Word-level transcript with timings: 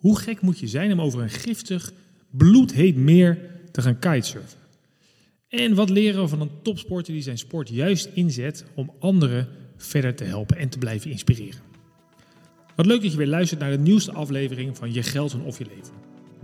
Hoe 0.00 0.18
gek 0.18 0.40
moet 0.40 0.58
je 0.58 0.66
zijn 0.66 0.92
om 0.92 1.00
over 1.00 1.22
een 1.22 1.30
giftig, 1.30 1.92
bloedheet 2.30 2.96
meer 2.96 3.38
te 3.70 3.82
gaan 3.82 3.98
kitesurfen? 3.98 4.58
En 5.48 5.74
wat 5.74 5.90
leren 5.90 6.22
we 6.22 6.28
van 6.28 6.40
een 6.40 6.62
topsporter 6.62 7.12
die 7.12 7.22
zijn 7.22 7.38
sport 7.38 7.68
juist 7.68 8.10
inzet 8.14 8.64
om 8.74 8.92
anderen 8.98 9.48
verder 9.76 10.14
te 10.14 10.24
helpen 10.24 10.56
en 10.56 10.68
te 10.68 10.78
blijven 10.78 11.10
inspireren? 11.10 11.60
Wat 12.76 12.86
leuk 12.86 13.02
dat 13.02 13.10
je 13.10 13.16
weer 13.16 13.26
luistert 13.26 13.60
naar 13.60 13.70
de 13.70 13.78
nieuwste 13.78 14.12
aflevering 14.12 14.76
van 14.76 14.92
Je 14.92 15.02
Geld 15.02 15.32
en 15.32 15.42
Of 15.42 15.58
Je 15.58 15.64
Leven. 15.64 15.94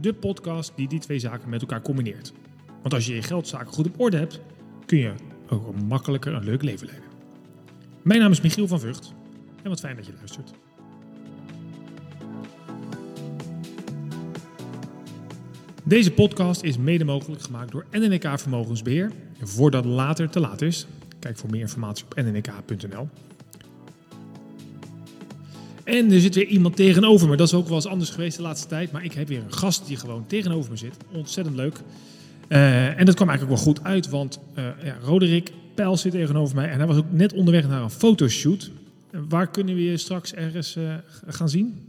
De 0.00 0.14
podcast 0.14 0.72
die 0.76 0.88
die 0.88 1.00
twee 1.00 1.18
zaken 1.18 1.48
met 1.48 1.60
elkaar 1.60 1.82
combineert. 1.82 2.32
Want 2.82 2.94
als 2.94 3.06
je 3.06 3.14
je 3.14 3.22
geldzaken 3.22 3.72
goed 3.72 3.86
op 3.86 4.00
orde 4.00 4.16
hebt, 4.16 4.40
kun 4.86 4.98
je 4.98 5.12
ook 5.48 5.80
makkelijker 5.80 6.34
een 6.34 6.44
leuk 6.44 6.62
leven 6.62 6.86
leiden. 6.86 7.08
Mijn 8.02 8.20
naam 8.20 8.30
is 8.30 8.40
Michiel 8.40 8.68
van 8.68 8.80
Vught 8.80 9.14
en 9.62 9.68
wat 9.68 9.80
fijn 9.80 9.96
dat 9.96 10.06
je 10.06 10.12
luistert. 10.16 10.54
Deze 15.88 16.10
podcast 16.10 16.62
is 16.62 16.78
mede 16.78 17.04
mogelijk 17.04 17.42
gemaakt 17.42 17.72
door 17.72 17.86
NNK 17.90 18.38
Vermogensbeheer. 18.38 19.10
En 19.40 19.48
voordat 19.48 19.84
later 19.84 20.30
te 20.30 20.40
laat 20.40 20.62
is, 20.62 20.86
kijk 21.18 21.38
voor 21.38 21.50
meer 21.50 21.60
informatie 21.60 22.04
op 22.04 22.14
nnk.nl. 22.14 23.08
En 25.84 26.12
er 26.12 26.20
zit 26.20 26.34
weer 26.34 26.46
iemand 26.46 26.76
tegenover 26.76 27.28
me. 27.28 27.36
Dat 27.36 27.46
is 27.46 27.54
ook 27.54 27.66
wel 27.66 27.74
eens 27.74 27.86
anders 27.86 28.10
geweest 28.10 28.36
de 28.36 28.42
laatste 28.42 28.68
tijd. 28.68 28.92
Maar 28.92 29.04
ik 29.04 29.12
heb 29.12 29.28
weer 29.28 29.42
een 29.42 29.52
gast 29.52 29.86
die 29.86 29.96
gewoon 29.96 30.26
tegenover 30.26 30.70
me 30.70 30.76
zit. 30.76 30.96
Ontzettend 31.12 31.56
leuk. 31.56 31.80
Uh, 32.48 32.98
en 32.98 33.06
dat 33.06 33.14
kwam 33.14 33.28
eigenlijk 33.28 33.58
wel 33.58 33.72
goed 33.72 33.84
uit, 33.84 34.08
want 34.08 34.40
uh, 34.58 34.64
ja, 34.84 34.96
Roderick 35.02 35.52
Pijl 35.74 35.96
zit 35.96 36.12
tegenover 36.12 36.54
mij. 36.54 36.68
En 36.68 36.78
hij 36.78 36.86
was 36.86 36.96
ook 36.96 37.10
net 37.10 37.32
onderweg 37.32 37.68
naar 37.68 37.82
een 37.82 37.90
fotoshoot. 37.90 38.70
waar 39.28 39.50
kunnen 39.50 39.74
we 39.74 39.84
je 39.84 39.96
straks 39.96 40.34
ergens 40.34 40.76
uh, 40.76 40.94
gaan 41.26 41.48
zien? 41.48 41.85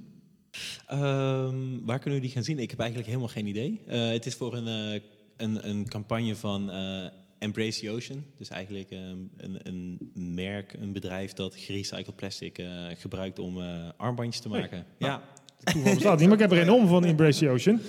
Um, 0.91 1.85
waar 1.85 1.99
kunnen 1.99 2.20
we 2.20 2.25
die 2.25 2.35
gaan 2.35 2.43
zien? 2.43 2.59
Ik 2.59 2.70
heb 2.70 2.79
eigenlijk 2.79 3.09
helemaal 3.09 3.29
geen 3.29 3.45
idee. 3.45 3.81
Uh, 3.88 4.09
het 4.09 4.25
is 4.25 4.35
voor 4.35 4.55
een, 4.55 4.93
uh, 4.93 5.02
een, 5.38 5.69
een, 5.69 5.89
campagne 5.89 6.36
van 6.36 6.69
uh, 6.69 7.05
Embrace 7.39 7.80
the 7.80 7.89
Ocean. 7.89 8.23
Dus 8.38 8.50
eigenlijk 8.50 8.91
um, 8.91 9.30
een, 9.38 9.59
een, 9.63 10.11
merk, 10.35 10.73
een 10.73 10.94
bedrijf 10.94 11.33
dat 11.33 11.55
gerecycled 11.55 12.16
plastic 12.16 12.61
gebruikt 12.97 13.39
om 13.39 13.58
armbandjes 13.97 14.41
te 14.41 14.50
maken. 14.50 14.85
Hey, 14.97 15.09
ja. 15.09 15.22
Toeval 15.63 15.94
bestaat 15.94 16.19
niet, 16.19 16.28
maar 16.28 16.38
ik 16.38 16.50
heb 16.50 16.52
er 16.52 16.61
een 16.61 16.72
om 16.72 16.88
van 16.88 17.05
Embrace 17.05 17.39
the 17.39 17.50
Ocean. 17.50 17.80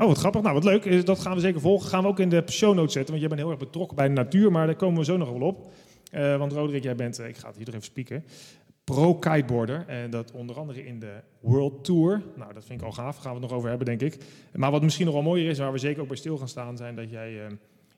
oh, 0.00 0.06
wat 0.06 0.18
grappig. 0.18 0.42
Nou, 0.42 0.54
wat 0.54 0.64
leuk. 0.64 1.06
Dat 1.06 1.18
gaan 1.18 1.34
we 1.34 1.40
zeker 1.40 1.60
volgen. 1.60 1.88
Gaan 1.88 2.02
we 2.02 2.08
ook 2.08 2.18
in 2.18 2.28
de 2.28 2.42
show 2.50 2.74
notes 2.74 2.92
zetten, 2.92 3.10
want 3.10 3.20
jij 3.20 3.28
bent 3.28 3.40
heel 3.40 3.50
erg 3.50 3.58
betrokken 3.58 3.96
bij 3.96 4.08
de 4.08 4.14
natuur, 4.14 4.52
maar 4.52 4.66
daar 4.66 4.76
komen 4.76 4.98
we 4.98 5.04
zo 5.04 5.16
nog 5.16 5.30
wel 5.30 5.40
op. 5.40 5.72
Uh, 6.12 6.36
want 6.36 6.52
Roderick, 6.52 6.82
jij 6.82 6.94
bent, 6.94 7.18
ik 7.18 7.36
ga 7.36 7.48
het 7.48 7.56
hier 7.56 7.68
even 7.68 7.82
spieken, 7.82 8.24
pro-kiteboarder. 8.94 9.84
En 9.86 10.10
dat 10.10 10.32
onder 10.32 10.56
andere 10.56 10.86
in 10.86 10.98
de 11.00 11.20
World 11.40 11.84
Tour. 11.84 12.22
Nou, 12.36 12.54
dat 12.54 12.64
vind 12.64 12.80
ik 12.80 12.86
al 12.86 12.92
gaaf. 12.92 13.14
Daar 13.14 13.22
gaan 13.22 13.34
we 13.34 13.40
het 13.40 13.48
nog 13.48 13.58
over 13.58 13.68
hebben, 13.68 13.86
denk 13.86 14.00
ik. 14.00 14.24
Maar 14.54 14.70
wat 14.70 14.82
misschien 14.82 15.04
nog 15.04 15.14
wel 15.14 15.22
mooier 15.22 15.50
is, 15.50 15.58
waar 15.58 15.72
we 15.72 15.78
zeker 15.78 16.02
ook 16.02 16.08
bij 16.08 16.16
stil 16.16 16.38
gaan 16.38 16.48
staan, 16.48 16.76
zijn 16.76 16.96
dat 16.96 17.10
jij... 17.10 17.32
Uh, 17.32 17.46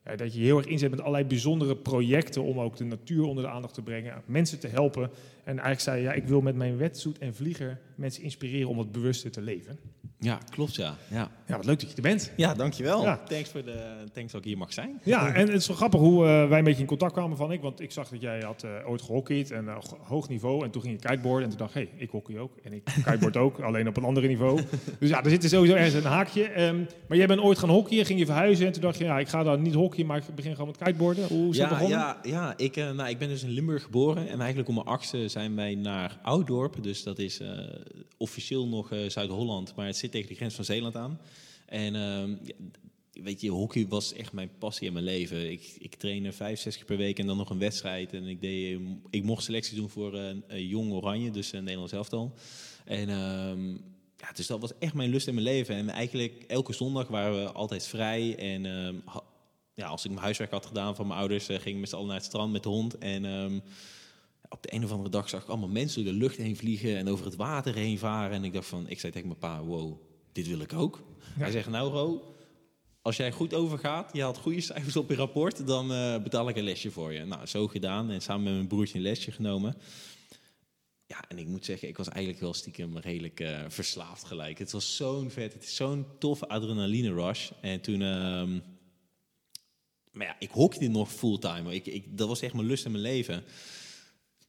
ja, 0.05 0.17
dat 0.17 0.35
je 0.35 0.41
heel 0.41 0.57
erg 0.57 0.67
inzet 0.67 0.91
met 0.91 1.01
allerlei 1.01 1.25
bijzondere 1.25 1.77
projecten 1.77 2.43
om 2.43 2.61
ook 2.61 2.77
de 2.77 2.85
natuur 2.85 3.25
onder 3.25 3.45
de 3.45 3.51
aandacht 3.51 3.75
te 3.75 3.83
brengen, 3.83 4.23
mensen 4.27 4.61
te 4.61 4.69
helpen. 4.69 5.03
En 5.45 5.53
eigenlijk 5.53 5.81
zei 5.81 5.97
je, 5.97 6.03
ja, 6.03 6.13
ik 6.13 6.25
wil 6.25 6.41
met 6.41 6.55
mijn 6.55 6.77
wetsuit 6.77 7.19
en 7.19 7.35
vlieger 7.35 7.79
mensen 7.95 8.23
inspireren 8.23 8.69
om 8.69 8.77
wat 8.77 8.93
bewuster 8.93 9.31
te 9.31 9.41
leven. 9.41 9.79
Ja, 10.21 10.39
klopt 10.51 10.75
ja. 10.75 10.97
ja. 11.11 11.31
Ja, 11.47 11.57
wat 11.57 11.65
leuk 11.65 11.81
dat 11.81 11.91
je 11.91 11.97
er 11.97 12.03
bent. 12.03 12.33
Ja, 12.37 12.55
dankjewel. 12.55 13.03
Ja. 13.03 13.21
Thanks, 13.29 13.51
voor 13.51 13.65
de, 13.65 13.95
thanks 14.13 14.33
dat 14.33 14.41
ik 14.41 14.47
hier 14.47 14.59
mag 14.59 14.73
zijn. 14.73 15.01
Ja, 15.05 15.35
en 15.35 15.47
het 15.47 15.61
is 15.61 15.67
wel 15.67 15.77
grappig 15.77 16.01
hoe 16.01 16.25
uh, 16.25 16.49
wij 16.49 16.59
een 16.59 16.65
beetje 16.65 16.81
in 16.81 16.87
contact 16.87 17.13
kwamen 17.13 17.37
van 17.37 17.53
ik. 17.53 17.61
Want 17.61 17.81
ik 17.81 17.93
zag 17.93 18.09
dat 18.09 18.21
jij 18.21 18.41
had 18.41 18.65
uh, 18.65 18.91
ooit 18.91 19.03
gehockeyd 19.03 19.51
en 19.51 19.65
uh, 19.65 19.77
hoog 20.03 20.29
niveau. 20.29 20.65
En 20.65 20.71
toen 20.71 20.83
ging 20.83 21.01
je 21.01 21.09
kiteboarden 21.09 21.45
en 21.45 21.49
toen 21.49 21.59
dacht 21.59 21.75
ik, 21.75 21.83
hé, 21.83 21.89
hey, 21.95 22.03
ik 22.03 22.11
hockey 22.11 22.39
ook. 22.39 22.53
En 22.63 22.73
ik 22.73 22.83
kiteboard 23.05 23.37
ook, 23.37 23.61
alleen 23.61 23.89
op 23.89 23.97
een 23.97 24.05
ander 24.05 24.27
niveau. 24.27 24.61
Dus 24.99 25.09
ja, 25.09 25.25
er 25.25 25.31
zit 25.31 25.45
sowieso 25.45 25.75
ergens 25.75 25.95
een 25.95 26.11
haakje. 26.11 26.63
Um, 26.63 26.87
maar 27.07 27.17
jij 27.17 27.27
bent 27.27 27.41
ooit 27.41 27.59
gaan 27.59 27.69
hockeyen, 27.69 28.07
ging 28.07 28.19
je 28.19 28.27
verhuizen. 28.27 28.67
En 28.67 28.73
toen 28.73 28.83
dacht 28.83 28.99
je, 28.99 29.05
ja, 29.05 29.19
ik 29.19 29.29
ga 29.29 29.43
dan 29.43 29.63
niet 29.63 29.75
hockeyen, 29.75 30.07
maar 30.07 30.17
ik 30.17 30.35
begin 30.35 30.53
gewoon 30.53 30.67
met 30.67 30.77
kiteboarden. 30.77 31.29
Hoe 31.29 31.51
is 31.51 31.57
ja, 31.57 31.69
dat 31.69 31.79
begonnen? 31.79 31.99
Ja, 31.99 32.19
ja 32.23 32.55
ik, 32.57 32.77
nou, 32.77 33.09
ik 33.09 33.19
ben 33.19 33.29
dus 33.29 33.43
in 33.43 33.51
Limburg 33.51 33.83
geboren. 33.83 34.29
En 34.29 34.39
eigenlijk 34.39 34.69
om 34.69 34.75
mijn 34.75 34.87
achtste 34.87 35.29
zijn 35.29 35.57
wij 35.57 35.75
naar 35.75 36.19
Ouddorp. 36.23 36.83
Dus 36.83 37.03
dat 37.03 37.19
is 37.19 37.41
officieel 38.17 38.69
nog 38.69 38.93
Zuid-Holland. 39.07 39.73
Maar 39.77 39.87
het 39.87 39.97
zit 39.97 40.10
tegen 40.11 40.29
de 40.29 40.35
grens 40.35 40.55
van 40.55 40.65
Zeeland 40.65 40.97
aan. 40.97 41.21
En 41.67 41.93
ja, 42.43 43.23
weet 43.23 43.41
je, 43.41 43.51
hockey 43.51 43.87
was 43.89 44.13
echt 44.13 44.33
mijn 44.33 44.51
passie 44.59 44.87
in 44.87 44.93
mijn 44.93 45.05
leven. 45.05 45.51
Ik, 45.51 45.77
ik 45.79 45.95
trainde 45.95 46.33
vijf, 46.33 46.61
zes 46.61 46.77
keer 46.77 46.85
per 46.85 46.97
week 46.97 47.19
en 47.19 47.27
dan 47.27 47.37
nog 47.37 47.51
een 47.51 47.59
wedstrijd. 47.59 48.13
En 48.13 48.27
ik, 48.27 48.41
deed, 48.41 48.81
ik 49.11 49.23
mocht 49.23 49.45
selectie 49.45 49.77
doen 49.77 49.89
voor 49.89 50.15
een 50.15 50.67
Jong 50.67 50.93
Oranje, 50.93 51.31
dus 51.31 51.53
een 51.53 51.63
Nederlands 51.65 51.93
elftal. 51.93 52.35
En 52.85 53.09
uh, 53.09 53.79
ja, 54.17 54.33
dus 54.35 54.47
dat 54.47 54.61
was 54.61 54.79
echt 54.79 54.95
mijn 54.95 55.11
lust 55.11 55.27
in 55.27 55.35
mijn 55.35 55.47
leven. 55.47 55.75
En 55.75 55.89
eigenlijk 55.89 56.45
elke 56.47 56.73
zondag 56.73 57.09
waren 57.09 57.43
we 57.43 57.53
altijd 57.53 57.87
vrij. 57.87 58.37
En 58.37 58.67
ehm, 58.67 58.95
ja, 59.75 59.87
als 59.87 60.05
ik 60.05 60.11
mijn 60.11 60.23
huiswerk 60.23 60.51
had 60.51 60.67
gedaan 60.67 60.97
van 60.97 61.07
mijn 61.07 61.19
ouders, 61.19 61.51
uh, 61.51 61.57
ging 61.57 61.75
ik 61.75 61.81
met 61.81 61.89
z'n 61.89 61.95
allen 61.95 62.07
naar 62.07 62.17
het 62.17 62.25
strand 62.25 62.53
met 62.53 62.63
de 62.63 62.69
hond. 62.69 62.99
En 62.99 63.25
ehm, 63.25 63.59
op 64.51 64.63
de 64.63 64.75
een 64.75 64.85
of 64.85 64.91
andere 64.91 65.11
dag 65.11 65.29
zag 65.29 65.43
ik 65.43 65.49
allemaal 65.49 65.69
mensen 65.69 66.05
door 66.05 66.13
de 66.13 66.19
lucht 66.19 66.37
heen 66.37 66.57
vliegen 66.57 66.97
en 66.97 67.09
over 67.09 67.25
het 67.25 67.37
water 67.37 67.75
heen 67.75 67.99
varen. 67.99 68.37
En 68.37 68.45
ik 68.45 68.53
dacht 68.53 68.67
van, 68.69 68.89
ik 68.89 69.01
zei 69.01 69.13
tegen 69.13 69.29
mijn 69.29 69.41
pa, 69.41 69.63
wow, 69.63 70.01
dit 70.33 70.49
wil 70.49 70.61
ik 70.61 70.73
ook. 70.73 71.03
Ja. 71.19 71.43
Hij 71.43 71.51
zegt, 71.51 71.69
nou 71.69 71.93
Ro, 71.93 72.35
als 73.03 73.17
jij 73.17 73.33
goed 73.33 73.55
overgaat, 73.55 74.11
je 74.13 74.23
haalt 74.23 74.39
goede 74.39 74.61
cijfers 74.61 74.97
op 74.97 75.09
je 75.09 75.15
rapport, 75.15 75.67
dan 75.67 75.93
uh, 75.93 76.23
betaal 76.23 76.49
ik 76.49 76.57
een 76.57 76.65
lesje 76.65 76.91
voor 76.91 77.13
je. 77.13 77.25
Nou, 77.25 77.47
zo 77.47 77.69
gedaan 77.69 78.11
en 78.11 78.23
samen 78.23 78.45
met 78.45 78.55
mijn 78.55 78.67
broertje 78.67 78.97
een 78.97 79.05
lesje 79.05 79.31
genomen. 79.31 79.77
Ja, 81.07 81.25
en 81.29 81.39
ik 81.39 81.47
moet 81.47 81.65
zeggen, 81.65 81.89
ik 81.89 81.97
was 81.97 82.09
eigenlijk 82.09 82.41
wel 82.41 82.55
stiekem 82.55 82.99
redelijk 82.99 83.41
uh, 83.41 83.61
verslaafd 83.69 84.25
gelijk. 84.25 84.59
Het 84.59 84.73
was 84.73 84.97
zo'n 84.97 85.31
vet, 85.31 85.53
het 85.53 85.63
is 85.63 85.77
zo'n 85.77 86.07
toffe 86.19 86.49
adrenaline 86.49 87.13
rush. 87.13 87.51
En 87.61 87.81
toen, 87.81 88.01
uh, 88.01 88.61
maar 90.13 90.27
ja, 90.27 90.37
ik 90.39 90.51
hockeyde 90.51 90.89
nog 90.89 91.13
fulltime. 91.13 91.75
Ik, 91.75 91.87
ik, 91.87 92.19
dat 92.19 92.29
was 92.29 92.41
echt 92.41 92.55
mijn 92.55 92.67
lust 92.67 92.85
in 92.85 92.91
mijn 92.91 93.03
leven 93.03 93.45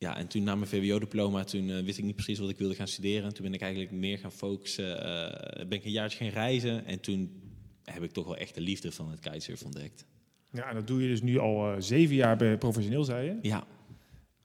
ja, 0.02 0.18
en 0.18 0.28
toen 0.28 0.44
na 0.44 0.56
mijn 0.56 0.70
VWO-diploma, 0.70 1.44
toen 1.44 1.70
uh, 1.70 1.84
wist 1.84 1.98
ik 1.98 2.04
niet 2.04 2.16
precies 2.16 2.40
wat 2.40 2.50
ik 2.50 2.58
wilde 2.58 2.76
gaan 2.76 2.88
studeren. 2.88 3.34
Toen 3.34 3.44
ben 3.44 3.54
ik 3.54 3.62
eigenlijk 3.62 3.92
meer 3.92 4.18
gaan 4.18 4.32
focussen, 4.32 4.86
uh, 4.86 5.68
ben 5.68 5.78
ik 5.78 5.86
een 5.86 5.92
jaartje 5.92 6.18
gaan 6.18 6.34
reizen. 6.34 6.86
En 6.86 7.00
toen 7.00 7.42
heb 7.84 8.04
ik 8.04 8.12
toch 8.12 8.26
wel 8.26 8.38
echt 8.38 8.56
de 8.56 8.62
liefde 8.62 8.92
van 8.92 9.10
het 9.10 9.20
kitesurf 9.20 9.64
ontdekt. 9.64 10.06
Ja, 10.52 10.70
en 10.70 10.76
dat 10.76 10.88
doe 10.88 11.02
je 11.02 11.08
dus 11.08 11.22
nu 11.22 11.38
al 11.38 11.72
uh, 11.72 11.76
zeven 11.80 12.16
jaar 12.16 12.38
bij 12.38 12.58
professioneel, 12.58 13.04
zei 13.04 13.26
je? 13.26 13.50
Ja. 13.50 13.68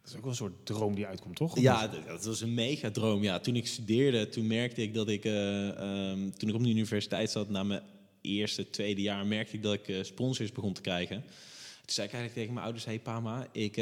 Dat 0.01 0.11
is 0.11 0.15
ook 0.15 0.21
wel 0.21 0.31
een 0.31 0.37
soort 0.37 0.67
droom 0.67 0.95
die 0.95 1.07
uitkomt, 1.07 1.37
toch? 1.37 1.61
Ja, 1.61 1.89
dat, 1.89 2.07
dat 2.07 2.25
was 2.25 2.41
een 2.41 2.55
mega 2.55 2.91
droom. 2.91 3.23
Ja, 3.23 3.41
toen 3.41 3.57
ik 3.57 3.67
studeerde, 3.67 4.29
toen 4.29 4.47
merkte 4.47 4.83
ik 4.83 4.95
dat 4.95 5.09
ik, 5.09 5.25
um, 5.25 6.37
toen 6.37 6.49
ik 6.49 6.55
op 6.55 6.63
de 6.63 6.69
universiteit 6.69 7.31
zat, 7.31 7.49
na 7.49 7.63
mijn 7.63 7.83
eerste, 8.21 8.71
tweede 8.71 9.03
jaar, 9.03 9.27
merkte 9.27 9.57
ik 9.57 9.63
dat 9.63 9.75
ik 9.75 10.05
sponsors 10.05 10.53
begon 10.53 10.73
te 10.73 10.81
krijgen. 10.81 11.21
Toen 11.21 11.95
zei 11.95 12.07
ik 12.07 12.13
eigenlijk 12.13 12.33
tegen 12.33 12.53
mijn 12.53 12.65
ouders, 12.65 12.85
hey 12.85 12.99
Pama, 12.99 13.47
ik 13.53 13.77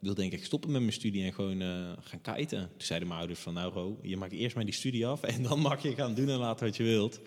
wil 0.00 0.14
denk 0.14 0.32
ik 0.32 0.44
stoppen 0.44 0.70
met 0.70 0.80
mijn 0.80 0.92
studie 0.92 1.24
en 1.24 1.32
gewoon 1.32 1.60
uh, 1.60 1.92
gaan 2.00 2.20
kiten. 2.20 2.58
Toen 2.58 2.68
zeiden 2.76 3.08
mijn 3.08 3.20
ouders 3.20 3.40
van, 3.40 3.54
nou 3.54 3.72
Ro, 3.72 3.98
je 4.02 4.16
maakt 4.16 4.32
eerst 4.32 4.54
maar 4.54 4.64
die 4.64 4.74
studie 4.74 5.06
af 5.06 5.22
en 5.22 5.42
dan 5.42 5.60
mag 5.60 5.82
je 5.82 5.94
gaan 5.94 6.14
doen 6.14 6.28
en 6.28 6.38
laten 6.38 6.66
wat 6.66 6.76
je 6.76 6.82
wilt. 6.82 7.20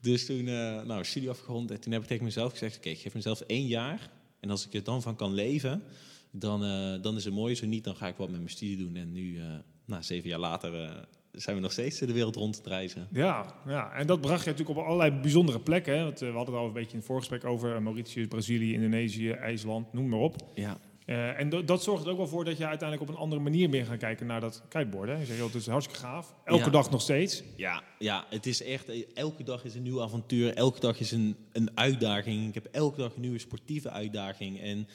Dus 0.00 0.26
toen, 0.26 0.46
uh, 0.46 0.82
nou, 0.82 1.04
studie 1.04 1.30
afgerond 1.30 1.70
en 1.70 1.80
toen 1.80 1.92
heb 1.92 2.02
ik 2.02 2.08
tegen 2.08 2.24
mezelf 2.24 2.52
gezegd, 2.52 2.76
oké, 2.76 2.88
ik 2.88 2.98
geef 2.98 3.14
mezelf 3.14 3.40
één 3.40 3.66
jaar. 3.66 4.10
En 4.40 4.50
als 4.50 4.66
ik 4.66 4.74
er 4.74 4.84
dan 4.84 5.02
van 5.02 5.16
kan 5.16 5.34
leven, 5.34 5.82
dan, 6.30 6.64
uh, 6.64 7.02
dan 7.02 7.16
is 7.16 7.24
het 7.24 7.34
mooi. 7.34 7.54
Zo 7.54 7.66
niet, 7.66 7.84
dan 7.84 7.96
ga 7.96 8.08
ik 8.08 8.16
wat 8.16 8.28
met 8.28 8.38
mijn 8.38 8.50
studie 8.50 8.76
doen. 8.76 8.96
En 8.96 9.12
nu, 9.12 9.38
nou, 9.84 10.02
zeven 10.02 10.28
jaar 10.28 10.38
later, 10.38 11.06
zijn 11.32 11.56
we 11.56 11.62
nog 11.62 11.72
steeds 11.72 11.98
de 11.98 12.12
wereld 12.12 12.36
rond 12.36 12.62
te 12.62 12.68
reizen. 12.68 13.08
Ja, 13.12 13.54
ja, 13.66 13.92
en 13.92 14.06
dat 14.06 14.20
bracht 14.20 14.44
je 14.44 14.50
natuurlijk 14.50 14.78
op 14.78 14.84
allerlei 14.84 15.20
bijzondere 15.20 15.60
plekken. 15.60 15.96
Hè? 15.96 16.04
Want, 16.04 16.18
we 16.18 16.26
hadden 16.26 16.54
het 16.54 16.62
al 16.62 16.66
een 16.66 16.72
beetje 16.72 16.90
in 16.90 16.96
het 16.96 17.06
voorgesprek 17.06 17.44
over 17.44 17.82
Mauritius, 17.82 18.26
Brazilië, 18.26 18.72
Indonesië, 18.72 19.30
IJsland, 19.30 19.92
noem 19.92 20.08
maar 20.08 20.20
op. 20.20 20.36
Ja. 20.54 20.78
Uh, 21.06 21.40
en 21.40 21.66
dat 21.66 21.82
zorgt 21.82 22.04
er 22.04 22.10
ook 22.10 22.16
wel 22.16 22.28
voor 22.28 22.44
dat 22.44 22.58
je 22.58 22.66
uiteindelijk 22.66 23.10
op 23.10 23.16
een 23.16 23.22
andere 23.22 23.40
manier 23.40 23.68
meer 23.68 23.86
gaat 23.86 23.98
kijken 23.98 24.26
naar 24.26 24.40
dat 24.40 24.62
kiteboarden. 24.68 25.18
Je 25.18 25.24
zegt, 25.24 25.38
joh, 25.38 25.46
het 25.46 25.54
is 25.54 25.66
hartstikke 25.66 26.00
gaaf. 26.00 26.34
Elke 26.44 26.64
ja. 26.64 26.70
dag 26.70 26.90
nog 26.90 27.00
steeds. 27.00 27.42
Ja, 27.56 27.82
ja, 27.98 28.26
het 28.28 28.46
is 28.46 28.62
echt, 28.62 29.12
elke 29.14 29.42
dag 29.42 29.64
is 29.64 29.74
een 29.74 29.82
nieuw 29.82 30.02
avontuur. 30.02 30.54
Elke 30.54 30.80
dag 30.80 31.00
is 31.00 31.12
een, 31.12 31.36
een 31.52 31.70
uitdaging. 31.74 32.48
Ik 32.48 32.54
heb 32.54 32.68
elke 32.70 32.96
dag 32.96 33.14
een 33.14 33.20
nieuwe 33.20 33.38
sportieve 33.38 33.90
uitdaging. 33.90 34.60
En 34.60 34.88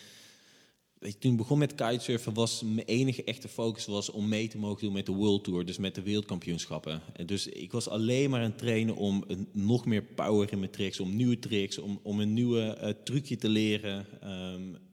weet 0.99 1.13
je, 1.13 1.19
toen 1.19 1.31
ik 1.31 1.37
begon 1.37 1.57
met 1.57 1.75
kitesurfen 1.75 2.33
was 2.33 2.63
mijn 2.63 2.85
enige 2.87 3.23
echte 3.23 3.47
focus 3.47 3.85
was 3.85 4.09
om 4.09 4.27
mee 4.27 4.47
te 4.47 4.57
mogen 4.57 4.83
doen 4.83 4.93
met 4.93 5.05
de 5.05 5.11
World 5.11 5.43
Tour. 5.43 5.65
Dus 5.65 5.77
met 5.77 5.95
de 5.95 6.01
wereldkampioenschappen. 6.01 7.01
En 7.13 7.25
dus 7.25 7.47
ik 7.47 7.71
was 7.71 7.89
alleen 7.89 8.29
maar 8.29 8.39
aan 8.39 8.49
het 8.49 8.57
trainen 8.57 8.95
om 8.95 9.23
een, 9.27 9.47
nog 9.53 9.85
meer 9.85 10.03
power 10.03 10.51
in 10.51 10.59
mijn 10.59 10.71
tricks. 10.71 10.99
Om 10.99 11.15
nieuwe 11.15 11.39
tricks, 11.39 11.77
om, 11.77 11.99
om 12.03 12.19
een 12.19 12.33
nieuwe 12.33 12.77
uh, 12.81 12.89
trucje 13.03 13.37
te 13.37 13.49
leren. 13.49 14.05
Um, 14.53 14.87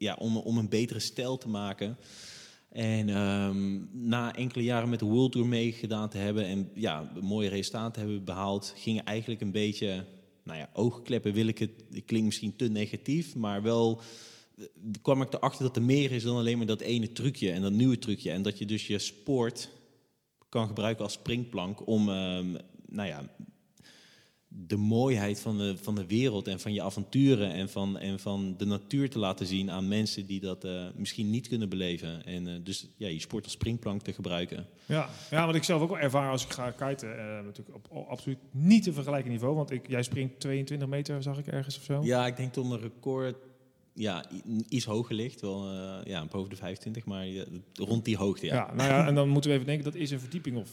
ja, 0.00 0.14
om, 0.14 0.36
om 0.36 0.58
een 0.58 0.68
betere 0.68 0.98
stijl 0.98 1.38
te 1.38 1.48
maken. 1.48 1.96
En 2.68 3.08
um, 3.08 3.88
na 3.92 4.34
enkele 4.34 4.64
jaren 4.64 4.88
met 4.88 4.98
de 4.98 5.04
World 5.04 5.32
Tour 5.32 5.46
meegedaan 5.46 6.08
te 6.08 6.18
hebben 6.18 6.44
en 6.44 6.70
ja, 6.74 7.12
mooie 7.20 7.48
resultaten 7.48 8.02
hebben 8.02 8.24
behaald, 8.24 8.72
ging 8.76 9.00
eigenlijk 9.02 9.40
een 9.40 9.50
beetje, 9.50 10.04
nou 10.44 10.58
ja, 10.58 10.70
oogkleppen 10.72 11.32
wil 11.32 11.46
ik 11.46 11.58
het, 11.58 11.70
het 11.92 12.04
klinkt 12.04 12.26
misschien 12.26 12.56
te 12.56 12.68
negatief, 12.68 13.34
maar 13.34 13.62
wel 13.62 14.00
kwam 15.02 15.22
ik 15.22 15.32
erachter 15.32 15.64
dat 15.64 15.76
er 15.76 15.82
meer 15.82 16.12
is 16.12 16.22
dan 16.22 16.36
alleen 16.36 16.56
maar 16.58 16.66
dat 16.66 16.80
ene 16.80 17.12
trucje 17.12 17.50
en 17.50 17.62
dat 17.62 17.72
nieuwe 17.72 17.98
trucje. 17.98 18.30
En 18.30 18.42
dat 18.42 18.58
je 18.58 18.66
dus 18.66 18.86
je 18.86 18.98
sport 18.98 19.70
kan 20.48 20.66
gebruiken 20.66 21.04
als 21.04 21.12
springplank 21.12 21.86
om 21.86 22.08
um, 22.08 22.56
nou 22.86 23.08
ja, 23.08 23.30
de 24.52 24.76
mooiheid 24.76 25.40
van 25.40 25.58
de, 25.58 25.76
van 25.76 25.94
de 25.94 26.06
wereld 26.06 26.48
en 26.48 26.60
van 26.60 26.72
je 26.72 26.82
avonturen 26.82 27.52
en 27.52 27.68
van, 27.68 27.98
en 27.98 28.20
van 28.20 28.54
de 28.56 28.64
natuur 28.64 29.10
te 29.10 29.18
laten 29.18 29.46
zien 29.46 29.70
aan 29.70 29.88
mensen 29.88 30.26
die 30.26 30.40
dat 30.40 30.64
uh, 30.64 30.86
misschien 30.94 31.30
niet 31.30 31.48
kunnen 31.48 31.68
beleven. 31.68 32.24
En 32.24 32.46
uh, 32.46 32.54
dus 32.62 32.88
ja, 32.96 33.08
je 33.08 33.20
sport 33.20 33.44
als 33.44 33.52
springplank 33.52 34.02
te 34.02 34.12
gebruiken. 34.12 34.66
Ja, 34.86 35.08
ja 35.30 35.46
wat 35.46 35.54
ik 35.54 35.64
zelf 35.64 35.82
ook 35.82 35.88
wel 35.88 35.98
ervaar 35.98 36.30
als 36.30 36.44
ik 36.44 36.50
ga 36.50 36.70
kiten, 36.70 37.08
uh, 37.08 37.16
natuurlijk 37.44 37.76
op, 37.76 37.86
op, 37.90 38.08
absoluut 38.08 38.38
niet 38.50 38.82
te 38.82 38.92
vergelijken 38.92 39.30
niveau. 39.30 39.54
Want 39.54 39.70
ik, 39.70 39.88
jij 39.88 40.02
springt 40.02 40.40
22 40.40 40.88
meter, 40.88 41.22
zag 41.22 41.38
ik 41.38 41.46
ergens 41.46 41.76
of 41.76 41.82
zo? 41.82 42.00
Ja, 42.02 42.26
ik 42.26 42.36
denk 42.36 42.52
tot 42.52 42.70
een 42.70 42.80
record 42.80 43.36
ja, 43.94 44.24
iets 44.68 44.84
hoger 44.84 45.14
ligt. 45.14 45.40
Wel 45.40 45.72
uh, 45.72 46.04
ja, 46.04 46.24
boven 46.24 46.50
de 46.50 46.56
25, 46.56 47.04
maar 47.04 47.28
uh, 47.28 47.42
rond 47.74 48.04
die 48.04 48.16
hoogte. 48.16 48.46
Ja. 48.46 48.54
ja, 48.54 48.74
nou 48.74 48.88
ja, 48.88 49.06
en 49.06 49.14
dan 49.14 49.28
moeten 49.28 49.50
we 49.50 49.56
even 49.56 49.68
denken, 49.68 49.84
dat 49.84 49.94
is 49.94 50.10
een 50.10 50.20
verdieping 50.20 50.56
of 50.56 50.70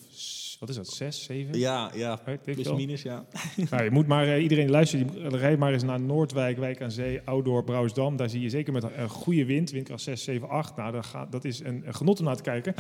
wat 0.60 0.70
is 0.70 0.76
dat, 0.76 0.88
6, 0.88 1.24
7? 1.24 1.60
Ja, 1.60 1.92
ja 1.96 2.20
plus 2.44 2.72
minus, 2.72 3.02
ja. 3.02 3.26
Nou, 3.70 3.84
je 3.84 3.92
moet 3.92 4.08
maar, 4.08 4.28
uh, 4.28 4.42
iedereen 4.42 4.70
luisteren, 4.70 5.08
die 5.08 5.38
rijdt 5.38 5.60
maar 5.60 5.74
eens 5.74 5.84
naar 5.84 6.02
Noordwijk, 6.02 6.58
Wijk 6.58 6.82
aan 6.82 6.92
Zee, 6.92 7.22
Outdoor, 7.26 7.64
Brouwersdam. 7.64 8.16
Daar 8.16 8.30
zie 8.30 8.42
je 8.42 8.50
zeker 8.50 8.74
met 8.74 8.84
een 8.84 9.10
goede 9.10 9.46
wind, 9.46 9.72
windkracht 9.72 10.02
6, 10.02 10.24
7, 10.24 10.50
8. 10.50 10.76
Nou, 10.76 10.92
dat, 10.92 11.06
gaat, 11.06 11.32
dat 11.32 11.46
is 11.46 11.60
een, 11.60 11.84
een 11.86 11.96
genot 11.96 12.20
om 12.20 12.26
naar 12.26 12.36
te 12.36 12.42
kijken. 12.44 12.74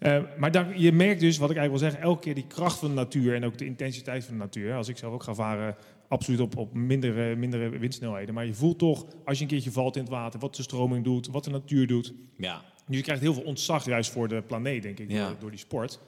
Uh, 0.00 0.22
maar 0.38 0.52
dan, 0.52 0.80
je 0.80 0.92
merkt 0.92 1.20
dus, 1.20 1.38
wat 1.38 1.50
ik 1.50 1.56
eigenlijk 1.56 1.82
wil 1.82 1.90
zeggen, 1.90 2.10
elke 2.10 2.22
keer 2.22 2.34
die 2.34 2.46
kracht 2.46 2.78
van 2.78 2.88
de 2.88 2.94
natuur 2.94 3.34
en 3.34 3.44
ook 3.44 3.58
de 3.58 3.64
intensiteit 3.64 4.24
van 4.24 4.34
de 4.34 4.40
natuur. 4.40 4.74
Als 4.74 4.88
ik 4.88 4.96
zelf 4.96 5.12
ook 5.12 5.22
ga 5.22 5.34
varen, 5.34 5.76
absoluut 6.08 6.40
op, 6.40 6.56
op 6.56 6.74
mindere, 6.74 7.36
mindere 7.36 7.78
windsnelheden. 7.78 8.34
Maar 8.34 8.46
je 8.46 8.54
voelt 8.54 8.78
toch, 8.78 9.06
als 9.24 9.36
je 9.38 9.44
een 9.44 9.50
keertje 9.50 9.72
valt 9.72 9.96
in 9.96 10.02
het 10.02 10.10
water, 10.10 10.40
wat 10.40 10.56
de 10.56 10.62
stroming 10.62 11.04
doet, 11.04 11.26
wat 11.26 11.44
de 11.44 11.50
natuur 11.50 11.86
doet. 11.86 12.12
Ja. 12.36 12.64
Dus 12.86 12.96
je 12.96 13.02
krijgt 13.02 13.22
heel 13.22 13.34
veel 13.34 13.42
ontzag 13.42 13.84
juist 13.84 14.10
voor 14.10 14.28
de 14.28 14.42
planeet, 14.42 14.82
denk 14.82 14.98
ik, 14.98 15.10
ja. 15.10 15.28
door, 15.28 15.36
door, 15.38 15.50
die 15.50 15.58
sport. 15.58 16.00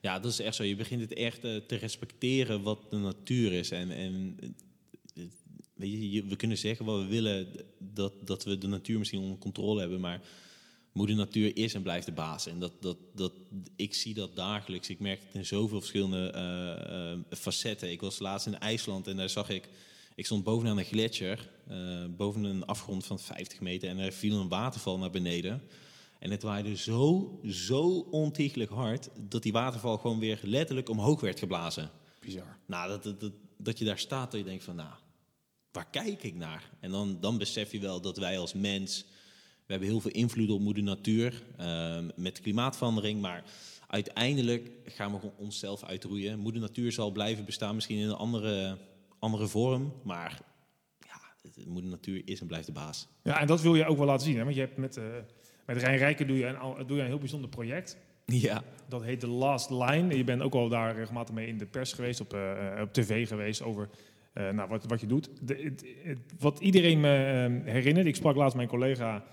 Ja, 0.00 0.18
dat 0.18 0.32
is 0.32 0.40
echt 0.40 0.54
zo. 0.54 0.62
Je 0.62 0.76
begint 0.76 1.00
het 1.00 1.14
echt 1.14 1.44
uh, 1.44 1.56
te 1.56 1.76
respecteren 1.76 2.62
wat 2.62 2.90
de 2.90 2.96
natuur 2.96 3.52
is. 3.52 3.70
En, 3.70 3.90
en 3.90 4.38
weet 5.74 6.12
je, 6.12 6.24
we 6.24 6.36
kunnen 6.36 6.58
zeggen 6.58 6.86
wat 6.86 7.00
we 7.00 7.06
willen, 7.06 7.46
dat, 7.78 8.12
dat 8.24 8.44
we 8.44 8.58
de 8.58 8.66
natuur 8.66 8.98
misschien 8.98 9.20
onder 9.20 9.38
controle 9.38 9.80
hebben, 9.80 10.00
maar 10.00 10.20
moeder 10.96 11.16
natuur 11.16 11.56
is 11.56 11.74
en 11.74 11.82
blijft 11.82 12.06
de 12.06 12.12
baas. 12.12 12.46
En 12.46 12.58
dat, 12.58 12.72
dat, 12.80 12.96
dat, 13.14 13.32
ik 13.76 13.94
zie 13.94 14.14
dat 14.14 14.36
dagelijks. 14.36 14.88
Ik 14.88 15.00
merk 15.00 15.20
het 15.20 15.34
in 15.34 15.46
zoveel 15.46 15.78
verschillende 15.78 16.32
uh, 16.34 17.12
uh, 17.30 17.38
facetten. 17.38 17.90
Ik 17.90 18.00
was 18.00 18.18
laatst 18.18 18.46
in 18.46 18.58
IJsland 18.58 19.06
en 19.06 19.16
daar 19.16 19.28
zag 19.28 19.48
ik... 19.48 19.68
Ik 20.14 20.24
stond 20.24 20.44
bovenaan 20.44 20.78
een 20.78 20.84
gletsjer, 20.84 21.50
uh, 21.70 22.04
boven 22.16 22.44
een 22.44 22.64
afgrond 22.64 23.06
van 23.06 23.18
50 23.18 23.60
meter... 23.60 23.88
en 23.88 23.98
er 23.98 24.12
viel 24.12 24.40
een 24.40 24.48
waterval 24.48 24.98
naar 24.98 25.10
beneden. 25.10 25.62
En 26.18 26.30
het 26.30 26.42
waaide 26.42 26.76
zo, 26.76 27.38
zo 27.44 28.06
ontiegelijk 28.10 28.70
hard... 28.70 29.08
dat 29.28 29.42
die 29.42 29.52
waterval 29.52 29.98
gewoon 29.98 30.18
weer 30.18 30.40
letterlijk 30.42 30.88
omhoog 30.88 31.20
werd 31.20 31.38
geblazen. 31.38 31.90
Bizar. 32.20 32.58
Nou, 32.66 32.88
dat, 32.88 33.02
dat, 33.02 33.20
dat, 33.20 33.32
dat 33.56 33.78
je 33.78 33.84
daar 33.84 33.98
staat 33.98 34.32
en 34.32 34.38
je 34.38 34.44
denkt 34.44 34.64
van... 34.64 34.76
nou, 34.76 34.94
waar 35.72 35.90
kijk 35.90 36.22
ik 36.22 36.34
naar? 36.34 36.70
En 36.80 36.90
dan, 36.90 37.20
dan 37.20 37.38
besef 37.38 37.72
je 37.72 37.80
wel 37.80 38.00
dat 38.00 38.16
wij 38.16 38.38
als 38.38 38.54
mens 38.54 39.04
we 39.66 39.72
hebben 39.72 39.88
heel 39.88 40.00
veel 40.00 40.10
invloed 40.10 40.50
op 40.50 40.60
moeder 40.60 40.82
natuur 40.82 41.42
uh, 41.60 41.98
met 42.16 42.40
klimaatverandering, 42.40 43.20
maar 43.20 43.44
uiteindelijk 43.86 44.70
gaan 44.84 45.12
we 45.12 45.30
onszelf 45.36 45.84
uitroeien. 45.84 46.38
Moeder 46.38 46.60
natuur 46.60 46.92
zal 46.92 47.10
blijven 47.10 47.44
bestaan, 47.44 47.74
misschien 47.74 47.98
in 47.98 48.08
een 48.08 48.14
andere, 48.14 48.78
andere 49.18 49.46
vorm, 49.46 49.92
maar 50.02 50.40
ja, 51.00 51.50
moeder 51.66 51.90
natuur 51.90 52.22
is 52.24 52.40
en 52.40 52.46
blijft 52.46 52.66
de 52.66 52.72
baas. 52.72 53.08
Ja, 53.22 53.40
en 53.40 53.46
dat 53.46 53.60
wil 53.60 53.74
je 53.74 53.86
ook 53.86 53.96
wel 53.96 54.06
laten 54.06 54.26
zien, 54.26 54.36
hè? 54.36 54.42
want 54.42 54.54
je 54.54 54.60
hebt 54.60 54.76
met, 54.76 54.96
uh, 54.96 55.04
met 55.66 55.76
Rijn 55.76 55.98
Rijken 55.98 56.26
doe 56.26 56.38
je, 56.38 56.46
een, 56.46 56.86
doe 56.86 56.96
je 56.96 57.02
een 57.02 57.08
heel 57.08 57.18
bijzonder 57.18 57.50
project. 57.50 57.96
Ja. 58.24 58.62
Dat 58.88 59.02
heet 59.02 59.20
The 59.20 59.28
Last 59.28 59.70
Line. 59.70 60.16
Je 60.16 60.24
bent 60.24 60.42
ook 60.42 60.54
al 60.54 60.68
daar 60.68 60.94
regelmatig 60.94 61.34
mee 61.34 61.46
in 61.46 61.58
de 61.58 61.66
pers 61.66 61.92
geweest, 61.92 62.20
op, 62.20 62.34
uh, 62.34 62.80
op 62.80 62.92
tv 62.92 63.28
geweest 63.28 63.62
over 63.62 63.88
uh, 64.34 64.50
nou, 64.50 64.68
wat, 64.68 64.84
wat 64.84 65.00
je 65.00 65.06
doet. 65.06 65.30
De, 65.40 65.54
het, 65.54 65.84
het, 66.02 66.18
wat 66.38 66.58
iedereen 66.60 67.00
me 67.00 67.08
herinnert, 67.64 68.06
ik 68.06 68.16
sprak 68.16 68.36
laatst 68.36 68.56
mijn 68.56 68.68
collega 68.68 69.24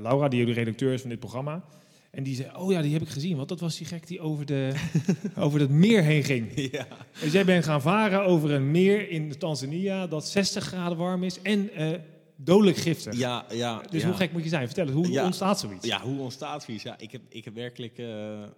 Laura, 0.00 0.28
die 0.28 0.44
de 0.44 0.52
redacteur 0.52 0.92
is 0.92 1.00
van 1.00 1.10
dit 1.10 1.18
programma. 1.18 1.64
En 2.10 2.22
die 2.22 2.34
zei, 2.34 2.48
oh 2.56 2.72
ja, 2.72 2.82
die 2.82 2.92
heb 2.92 3.02
ik 3.02 3.08
gezien. 3.08 3.36
Want 3.36 3.48
dat 3.48 3.60
was 3.60 3.76
die 3.76 3.86
gek 3.86 4.06
die 4.06 4.20
over, 4.20 4.46
de, 4.46 4.72
over 5.36 5.60
het 5.60 5.70
meer 5.70 6.02
heen 6.02 6.24
ging. 6.24 6.70
Ja. 6.72 6.86
Dus 7.20 7.32
jij 7.32 7.44
bent 7.44 7.64
gaan 7.64 7.82
varen 7.82 8.24
over 8.24 8.50
een 8.50 8.70
meer 8.70 9.10
in 9.10 9.38
Tanzania 9.38 10.06
dat 10.06 10.28
60 10.28 10.64
graden 10.64 10.98
warm 10.98 11.22
is 11.22 11.42
en 11.42 11.70
uh, 11.78 11.88
dodelijk 12.36 12.76
giftig. 12.76 13.18
Ja, 13.18 13.46
ja. 13.50 13.82
Dus 13.90 14.02
ja. 14.02 14.08
hoe 14.08 14.16
gek 14.16 14.32
moet 14.32 14.42
je 14.42 14.48
zijn? 14.48 14.66
Vertel 14.66 14.86
het, 14.86 14.94
hoe 14.94 15.10
ja. 15.10 15.24
ontstaat 15.24 15.60
zoiets? 15.60 15.86
Ja, 15.86 16.00
hoe 16.00 16.20
ontstaat 16.20 16.62
zoiets? 16.62 16.82
Ja, 16.82 16.98
ik 16.98 17.12
heb, 17.12 17.20
ik 17.28 17.44
heb 17.44 17.54
werkelijk... 17.54 17.98
Uh, 17.98 18.06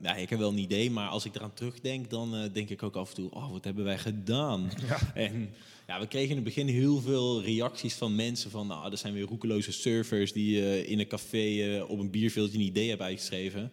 ja, 0.01 0.15
ik 0.15 0.31
heb 0.31 0.39
wel 0.39 0.51
een 0.51 0.59
idee, 0.59 0.91
maar 0.91 1.09
als 1.09 1.25
ik 1.25 1.35
eraan 1.35 1.53
terugdenk... 1.55 2.11
dan 2.11 2.35
uh, 2.35 2.43
denk 2.53 2.69
ik 2.69 2.83
ook 2.83 2.97
af 2.97 3.09
en 3.09 3.15
toe, 3.15 3.31
oh, 3.31 3.51
wat 3.51 3.65
hebben 3.65 3.85
wij 3.85 3.99
gedaan? 3.99 4.71
Ja. 4.89 4.99
En 5.15 5.51
ja, 5.87 6.01
we 6.01 6.07
kregen 6.07 6.29
in 6.29 6.35
het 6.35 6.45
begin 6.45 6.67
heel 6.67 7.01
veel 7.01 7.43
reacties 7.43 7.95
van 7.95 8.15
mensen 8.15 8.51
van... 8.51 8.67
nou, 8.67 8.91
er 8.91 8.99
zijn 8.99 9.13
weer 9.13 9.27
roekeloze 9.27 9.73
surfers 9.73 10.33
die 10.33 10.61
uh, 10.61 10.91
in 10.91 10.99
een 10.99 11.07
café 11.07 11.85
op 11.89 11.99
een 11.99 12.11
bierveeltje 12.11 12.59
een 12.59 12.65
idee 12.65 12.89
hebben 12.89 13.07
uitgeschreven. 13.07 13.71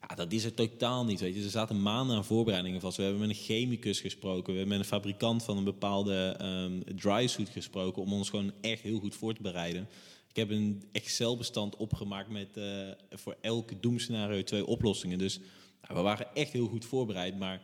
Ja, 0.00 0.14
dat 0.14 0.32
is 0.32 0.44
er 0.44 0.54
totaal 0.54 1.04
niet, 1.04 1.20
weet 1.20 1.34
je. 1.34 1.42
Er 1.42 1.50
zaten 1.50 1.82
maanden 1.82 2.16
aan 2.16 2.24
voorbereidingen 2.24 2.80
vast. 2.80 2.96
We 2.96 3.02
hebben 3.02 3.20
met 3.20 3.30
een 3.30 3.42
chemicus 3.42 4.00
gesproken. 4.00 4.52
We 4.52 4.58
hebben 4.58 4.78
met 4.78 4.78
een 4.78 4.92
fabrikant 4.92 5.42
van 5.42 5.56
een 5.56 5.64
bepaalde 5.64 6.36
um, 6.42 6.96
dry 6.96 7.26
suit 7.26 7.48
gesproken... 7.48 8.02
om 8.02 8.12
ons 8.12 8.30
gewoon 8.30 8.52
echt 8.60 8.82
heel 8.82 8.98
goed 8.98 9.14
voor 9.14 9.34
te 9.34 9.42
bereiden. 9.42 9.88
Ik 10.28 10.36
heb 10.36 10.50
een 10.50 10.82
Excel-bestand 10.92 11.76
opgemaakt 11.76 12.30
met 12.30 12.48
uh, 12.56 12.64
voor 13.10 13.36
elke 13.40 13.80
doemscenario 13.80 14.42
twee 14.42 14.66
oplossingen. 14.66 15.18
Dus 15.18 15.38
nou, 15.82 15.94
we 15.94 16.00
waren 16.00 16.34
echt 16.34 16.52
heel 16.52 16.66
goed 16.66 16.84
voorbereid, 16.84 17.38
maar... 17.38 17.60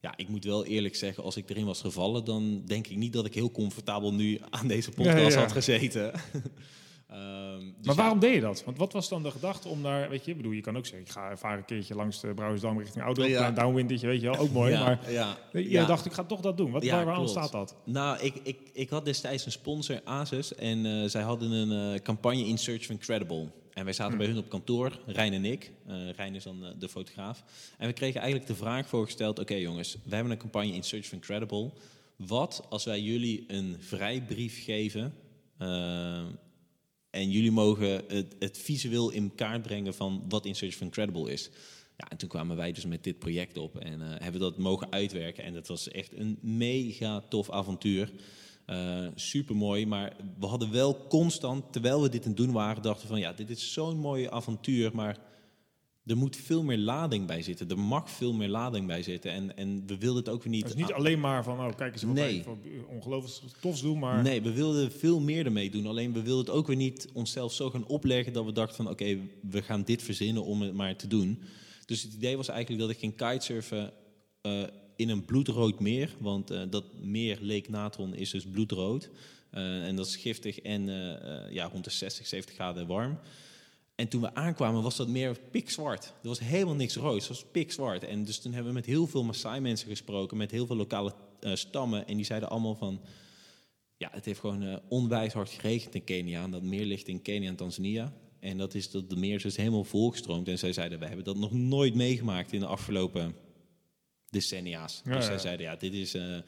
Ja, 0.00 0.16
ik 0.16 0.28
moet 0.28 0.44
wel 0.44 0.64
eerlijk 0.64 0.96
zeggen, 0.96 1.24
als 1.24 1.36
ik 1.36 1.50
erin 1.50 1.64
was 1.64 1.80
gevallen, 1.80 2.24
dan 2.24 2.62
denk 2.66 2.86
ik 2.86 2.96
niet 2.96 3.12
dat 3.12 3.26
ik 3.26 3.34
heel 3.34 3.50
comfortabel 3.50 4.14
nu 4.14 4.40
aan 4.50 4.68
deze 4.68 4.90
podcast 4.90 5.16
Ja, 5.16 5.22
ja, 5.22 5.28
ja. 5.28 5.38
had 5.38 5.52
gezeten. 5.52 6.12
Ehm, 7.12 7.58
dus 7.58 7.86
Maar 7.86 7.94
ja, 7.94 8.00
waarom 8.00 8.18
deed 8.18 8.34
je 8.34 8.40
dat? 8.40 8.64
Want 8.64 8.78
wat 8.78 8.92
was 8.92 9.08
dan 9.08 9.22
de 9.22 9.30
gedachte 9.30 9.68
om 9.68 9.82
daar, 9.82 10.08
weet 10.08 10.24
je, 10.24 10.34
bedoel, 10.34 10.52
je 10.52 10.60
kan 10.60 10.76
ook 10.76 10.86
zeggen, 10.86 11.06
ik 11.06 11.12
ga 11.12 11.36
vaar 11.36 11.56
een 11.58 11.64
keertje 11.64 11.94
langs 11.94 12.20
de 12.20 12.34
Brouwersdam 12.34 12.78
richting 12.78 13.04
Oudo, 13.04 13.24
Ja. 13.24 13.50
downwindetje, 13.50 14.06
weet 14.06 14.20
je 14.20 14.30
wel, 14.30 14.38
ook 14.38 14.50
mooi. 14.50 14.72
ja, 14.72 14.84
Maar 14.84 15.10
ja, 15.12 15.36
je 15.52 15.70
ja. 15.70 15.84
dacht, 15.86 16.06
ik 16.06 16.12
ga 16.12 16.24
toch 16.24 16.40
dat 16.40 16.56
doen. 16.56 16.70
Wat, 16.70 16.84
waar, 16.84 17.04
waarom 17.04 17.24
klopt. 17.24 17.30
staat 17.38 17.52
dat? 17.52 17.76
Nou, 17.84 18.18
ik, 18.20 18.34
ik, 18.42 18.58
ik 18.72 18.90
had 18.90 19.04
destijds 19.04 19.46
een 19.46 19.52
sponsor, 19.52 20.00
Asus, 20.04 20.54
en 20.54 20.86
eh, 20.86 21.08
zij 21.08 21.22
hadden 21.22 21.50
een 21.50 21.94
eh, 21.94 22.00
campagne 22.02 22.46
in 22.46 22.58
Search 22.58 22.80
of 22.82 22.90
Incredible. 22.90 23.46
En 23.72 23.84
wij 23.84 23.92
zaten 23.92 24.18
bij 24.18 24.26
hun 24.26 24.38
op 24.38 24.48
kantoor, 24.48 24.98
Rijn 25.06 25.32
en 25.32 25.44
ik. 25.44 25.72
Eh 25.86 26.10
Rijn 26.16 26.34
is 26.34 26.44
dan 26.44 26.74
de 26.78 26.88
fotograaf. 26.88 27.42
En 27.78 27.86
we 27.86 27.92
kregen 27.92 28.20
eigenlijk 28.20 28.50
de 28.50 28.56
vraag 28.56 28.86
voorgesteld: 28.88 29.38
oké 29.38 29.54
jongens, 29.54 29.96
we 30.04 30.14
hebben 30.14 30.32
een 30.32 30.38
campagne 30.38 30.72
in 30.74 30.82
Search 30.82 31.04
of 31.04 31.12
Incredible. 31.12 31.70
Wat 32.16 32.66
als 32.68 32.84
wij 32.84 33.00
jullie 33.00 33.44
een 33.48 33.76
vrijbrief 33.78 34.64
geven 34.64 35.14
en 37.12 37.30
jullie 37.30 37.50
mogen 37.50 38.02
het, 38.08 38.36
het 38.38 38.58
visueel 38.58 39.10
in 39.10 39.34
kaart 39.34 39.62
brengen 39.62 39.94
van 39.94 40.24
wat 40.28 40.46
in 40.46 40.54
Search 40.54 40.74
of 40.74 40.80
Incredible 40.80 41.32
is? 41.32 41.50
Ja, 41.96 42.08
en 42.08 42.16
toen 42.16 42.28
kwamen 42.28 42.56
wij 42.56 42.72
dus 42.72 42.86
met 42.86 43.04
dit 43.04 43.18
project 43.18 43.56
op 43.56 43.76
en 43.76 44.02
eh, 44.02 44.08
hebben 44.18 44.40
dat 44.40 44.58
mogen 44.58 44.92
uitwerken. 44.92 45.44
En 45.44 45.54
dat 45.54 45.66
was 45.66 45.88
echt 45.88 46.12
een 46.16 46.38
mega 46.40 47.20
tof 47.28 47.50
avontuur. 47.50 48.12
super 49.14 49.56
mooi, 49.56 49.86
maar 49.86 50.16
we 50.38 50.46
hadden 50.46 50.72
wel 50.72 51.06
constant, 51.06 51.72
terwijl 51.72 52.02
we 52.02 52.08
dit 52.08 52.22
aan 52.22 52.28
het 52.28 52.36
doen 52.36 52.52
waren, 52.52 52.82
dachten 52.82 53.08
van 53.08 53.18
ja, 53.18 53.32
dit 53.32 53.50
is 53.50 53.72
zo'n 53.72 53.98
mooi 53.98 54.26
avontuur, 54.28 54.90
maar 54.94 55.18
er 56.06 56.16
moet 56.16 56.36
veel 56.36 56.62
meer 56.62 56.78
lading 56.78 57.26
bij 57.26 57.42
zitten. 57.42 57.68
Er 57.68 57.78
mag 57.78 58.10
veel 58.10 58.32
meer 58.32 58.48
lading 58.48 58.86
bij 58.86 59.02
zitten. 59.02 59.30
En, 59.32 59.56
en 59.56 59.82
we 59.86 59.98
wilden 59.98 60.22
het 60.22 60.32
ook 60.32 60.42
weer 60.42 60.52
niet. 60.52 60.62
Het 60.62 60.72
is 60.72 60.78
niet 60.78 60.92
alleen 60.92 61.20
maar 61.20 61.44
van, 61.44 61.58
oh, 61.58 61.74
kijk 61.76 61.92
eens 61.92 62.02
wat 62.02 62.14
Nee. 62.14 62.44
ongelooflijk 62.88 63.56
tofs 63.60 63.80
doen, 63.80 63.98
maar 63.98 64.22
Nee, 64.22 64.42
we 64.42 64.52
wilden 64.52 64.92
veel 64.92 65.20
meer 65.20 65.46
ermee 65.46 65.70
doen. 65.70 65.86
Alleen 65.86 66.12
we 66.12 66.22
wilden 66.22 66.44
het 66.44 66.54
ook 66.54 66.66
weer 66.66 66.76
niet 66.76 67.08
onszelf 67.12 67.52
zo 67.52 67.70
gaan 67.70 67.86
opleggen 67.86 68.32
dat 68.32 68.44
we 68.44 68.52
dachten 68.52 68.76
van 68.76 68.88
oké, 68.88 69.18
we 69.50 69.62
gaan 69.62 69.82
dit 69.82 70.02
verzinnen 70.02 70.44
om 70.44 70.62
het 70.62 70.74
maar 70.74 70.96
te 70.96 71.06
doen. 71.06 71.42
Dus 71.86 72.02
het 72.02 72.12
idee 72.14 72.36
was 72.36 72.48
eigenlijk 72.48 72.80
dat 72.80 72.90
ik 72.90 72.98
ging 72.98 73.16
kitesurfen 73.16 73.92
eh, 74.40 74.62
in 74.96 75.08
een 75.08 75.24
bloedrood 75.24 75.80
meer. 75.80 76.14
Want 76.18 76.50
eh, 76.50 76.62
dat 76.70 76.84
meer 77.00 77.38
Lake 77.40 77.70
Natron 77.70 78.14
is 78.14 78.30
dus 78.30 78.44
bloedrood. 78.46 79.10
Eh, 79.50 79.86
en 79.86 79.96
dat 79.96 80.06
is 80.06 80.16
giftig 80.16 80.58
en 80.58 80.86
ja, 81.50 81.64
rond 81.72 81.84
de 81.84 81.90
60, 81.90 82.26
70 82.26 82.54
graden 82.54 82.86
warm. 82.86 83.18
En 84.02 84.08
toen 84.08 84.20
we 84.20 84.34
aankwamen 84.34 84.82
was 84.82 84.96
dat 84.96 85.08
meer 85.08 85.38
pikzwart. 85.50 86.04
Er 86.04 86.28
was 86.28 86.40
helemaal 86.40 86.74
niks 86.74 86.96
rood, 86.96 87.18
het 87.18 87.28
was 87.28 87.44
pikzwart. 87.52 88.04
En 88.04 88.24
dus 88.24 88.38
toen 88.38 88.52
hebben 88.52 88.72
we 88.72 88.78
met 88.78 88.86
heel 88.86 89.06
veel 89.06 89.24
Maasai-mensen 89.24 89.88
gesproken, 89.88 90.36
met 90.36 90.50
heel 90.50 90.66
veel 90.66 90.76
lokale 90.76 91.14
eh, 91.40 91.54
stammen. 91.54 92.06
En 92.06 92.16
die 92.16 92.24
zeiden 92.24 92.50
allemaal 92.50 92.74
van, 92.74 93.00
ja, 93.96 94.08
het 94.12 94.24
heeft 94.24 94.40
gewoon 94.40 94.62
eh, 94.62 94.76
onwijs 94.88 95.32
hard 95.32 95.50
geregend 95.50 95.94
in 95.94 96.04
Kenia. 96.04 96.42
En 96.42 96.50
dat 96.50 96.62
meer 96.62 96.84
ligt 96.84 97.08
in 97.08 97.22
Kenia 97.22 97.48
en 97.48 97.56
Tanzania. 97.56 98.12
En 98.40 98.58
dat 98.58 98.74
is 98.74 98.90
dat 98.90 99.10
de 99.10 99.16
meer 99.16 99.34
is 99.34 99.42
dus 99.42 99.56
helemaal 99.56 99.84
volgestroomd. 99.84 100.48
En 100.48 100.58
zij 100.58 100.72
zeiden, 100.72 100.98
we 100.98 101.06
hebben 101.06 101.24
dat 101.24 101.36
nog 101.36 101.52
nooit 101.52 101.94
meegemaakt 101.94 102.52
in 102.52 102.60
de 102.60 102.66
afgelopen 102.66 103.34
decennia's. 104.30 105.00
Ja, 105.04 105.10
dus 105.10 105.24
ja. 105.24 105.30
zij 105.30 105.38
zeiden, 105.38 105.66
ja, 105.66 105.76
dit 105.76 105.92
is... 105.92 106.14
eh, 106.14 106.38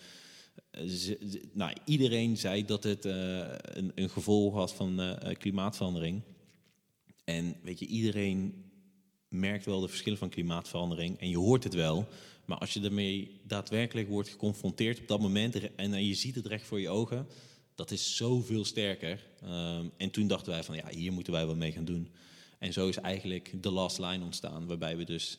nou, 1.53 1.77
iedereen 1.85 2.37
zei 2.37 2.65
dat 2.65 2.85
het 2.85 3.05
een, 3.05 3.93
een 3.95 4.11
gevolg 4.11 4.55
had 4.55 4.73
van 4.73 5.19
klimaatverandering. 5.39 6.23
En 7.25 7.57
weet 7.63 7.79
je, 7.79 7.87
iedereen 7.87 8.65
merkt 9.29 9.65
wel 9.65 9.81
de 9.81 9.89
verschillen 9.89 10.19
van 10.19 10.29
klimaatverandering. 10.29 11.19
En 11.21 11.29
je 11.29 11.39
hoort 11.39 11.65
het 11.65 11.75
wel. 11.75 12.09
Maar 12.45 12.59
als 12.59 12.73
je 12.73 12.81
daarmee 12.81 13.41
daadwerkelijk 13.47 14.09
wordt 14.09 14.29
geconfronteerd 14.29 15.01
op 15.01 15.09
dat 15.09 15.21
moment 15.21 15.75
en 15.75 16.07
je 16.07 16.15
ziet 16.15 16.35
het 16.35 16.47
recht 16.47 16.67
voor 16.67 16.81
je 16.81 16.89
ogen, 16.89 17.27
dat 17.75 17.91
is 17.91 18.17
zoveel 18.17 18.65
sterker. 18.65 19.27
Ehm, 19.43 19.87
en 19.97 20.11
toen 20.11 20.27
dachten 20.27 20.53
wij 20.53 20.65
van 20.65 20.77
ja, 20.77 20.89
hier 20.89 21.13
moeten 21.13 21.33
wij 21.33 21.47
wat 21.47 21.57
mee 21.57 21.73
gaan 21.73 21.85
doen. 21.85 22.09
En 22.59 22.73
zo 22.73 22.89
is 22.89 22.97
eigenlijk 22.97 23.63
de 23.63 23.71
last 23.71 23.99
line 23.99 24.25
ontstaan, 24.25 24.67
waarbij 24.67 24.97
we 24.97 25.05
dus 25.05 25.39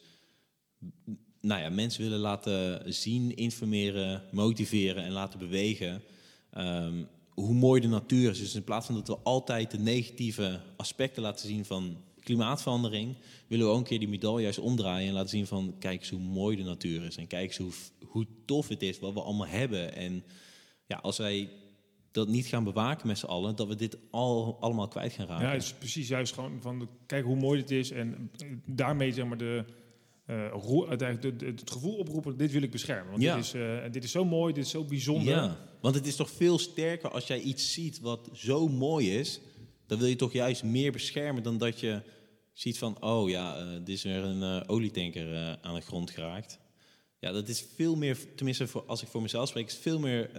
nou 1.42 1.62
ja, 1.62 1.70
mensen 1.70 2.04
willen 2.04 2.20
laten 2.20 2.94
zien, 2.94 3.36
informeren, 3.36 4.24
motiveren 4.32 5.04
en 5.04 5.12
laten 5.12 5.40
bewegen. 5.40 6.04
ehm, 6.52 7.04
hoe 7.36 7.54
mooi 7.54 7.82
de 7.82 7.88
natuur 7.88 8.30
is. 8.30 8.40
Dus 8.40 8.56
in 8.56 8.64
plaats 8.64 8.86
van 8.86 8.96
dat 8.96 9.08
we 9.08 9.18
altijd 9.24 9.72
de 9.72 9.80
negatieve 9.80 10.62
aspecten 10.78 11.22
laten 11.22 11.48
zien 11.48 11.66
van 11.66 11.98
klimaatverandering, 12.20 13.16
willen 13.48 13.66
we 13.66 13.72
ook 13.72 13.78
een 13.78 13.84
keer 13.84 14.00
die 14.00 14.08
medaille 14.08 14.42
juist 14.42 14.60
omdraaien 14.60 15.08
en 15.08 15.14
laten 15.14 15.30
zien 15.30 15.48
van 15.48 15.76
kijk 15.80 16.00
eens 16.00 16.10
hoe 16.10 16.20
mooi 16.20 16.56
de 16.58 16.64
natuur 16.64 17.04
is. 17.04 17.18
En 17.18 17.28
kijk 17.28 17.48
eens 17.48 17.58
hoe, 17.58 17.72
hoe 18.08 18.26
tof 18.46 18.68
het 18.68 18.82
is 18.82 19.00
wat 19.00 19.14
we 19.14 19.22
allemaal 19.22 19.48
hebben. 19.48 19.96
En 19.96 20.24
ja, 20.86 20.96
als 20.98 21.18
wij 21.18 21.50
dat 22.12 22.28
niet 22.28 22.46
gaan 22.46 22.64
bewaken 22.64 23.08
met 23.08 23.18
z'n 23.18 23.26
allen, 23.26 23.56
dat 23.56 23.68
we 23.68 23.76
dit 23.76 23.98
al, 24.12 24.58
allemaal 24.60 24.88
kwijt 24.88 25.14
gaan 25.14 25.28
raken. 25.28 25.46
Ja, 25.46 25.52
het 25.54 25.64
is 25.64 25.74
precies 25.74 26.08
juist 26.08 26.34
gewoon 26.34 26.62
van 26.62 26.80
de- 26.80 26.88
kijk 27.06 27.26
hoe 27.26 27.36
mooi 27.36 27.60
dit 27.60 27.72
is 27.72 27.92
en 27.92 28.32
daarmee 28.66 29.12
zeg 29.12 29.26
maar 29.26 29.38
de, 29.38 29.66
eh, 30.26 31.08
het 31.40 31.72
gevoel 31.72 31.96
oproepen, 31.96 32.38
dit 32.38 32.52
wil 32.52 32.62
ik 32.62 32.72
beschermen. 32.72 33.12
Want 33.12 33.24
Ja. 33.24 33.36
dit, 33.36 33.46
is, 33.46 33.54
eh, 33.54 33.92
dit 33.92 34.04
is 34.04 34.12
zo 34.12 34.26
mooi, 34.26 34.54
dit 34.54 34.66
is 34.66 34.72
zo 34.72 34.84
bijzonder. 34.84 35.34
Ja, 35.34 35.58
want 35.82 35.96
het 35.96 36.08
is 36.08 36.16
toch 36.16 36.30
veel 36.30 36.60
sterker 36.60 37.10
als 37.10 37.28
jij 37.28 37.40
iets 37.40 37.74
ziet 37.74 38.00
wat 38.00 38.30
zo 38.34 38.68
mooi 38.68 39.18
is. 39.18 39.40
Dan 39.88 40.00
wil 40.00 40.08
je 40.08 40.16
toch 40.16 40.34
juist 40.34 40.64
meer 40.64 40.92
beschermen 40.92 41.44
dan 41.44 41.58
dat 41.58 41.80
je 41.80 42.02
ziet 42.54 42.78
van... 42.78 43.04
oh 43.04 43.30
ja, 43.30 43.58
eh 43.58 43.68
dit 43.72 43.96
is 43.96 44.04
weer 44.04 44.24
een 44.24 44.68
olietanker 44.68 45.58
aan 45.62 45.76
de 45.76 45.82
grond 45.82 46.12
geraakt. 46.12 46.60
Ja, 47.20 47.32
dat 47.32 47.48
is 47.48 47.66
veel 47.76 47.96
meer, 47.96 48.18
tenminste 48.36 48.68
voor, 48.68 48.84
als 48.86 49.02
ik 49.02 49.08
voor 49.08 49.22
mezelf 49.22 49.50
spreek... 49.50 49.68
is 49.68 49.76
veel 49.76 50.00
meer 50.00 50.30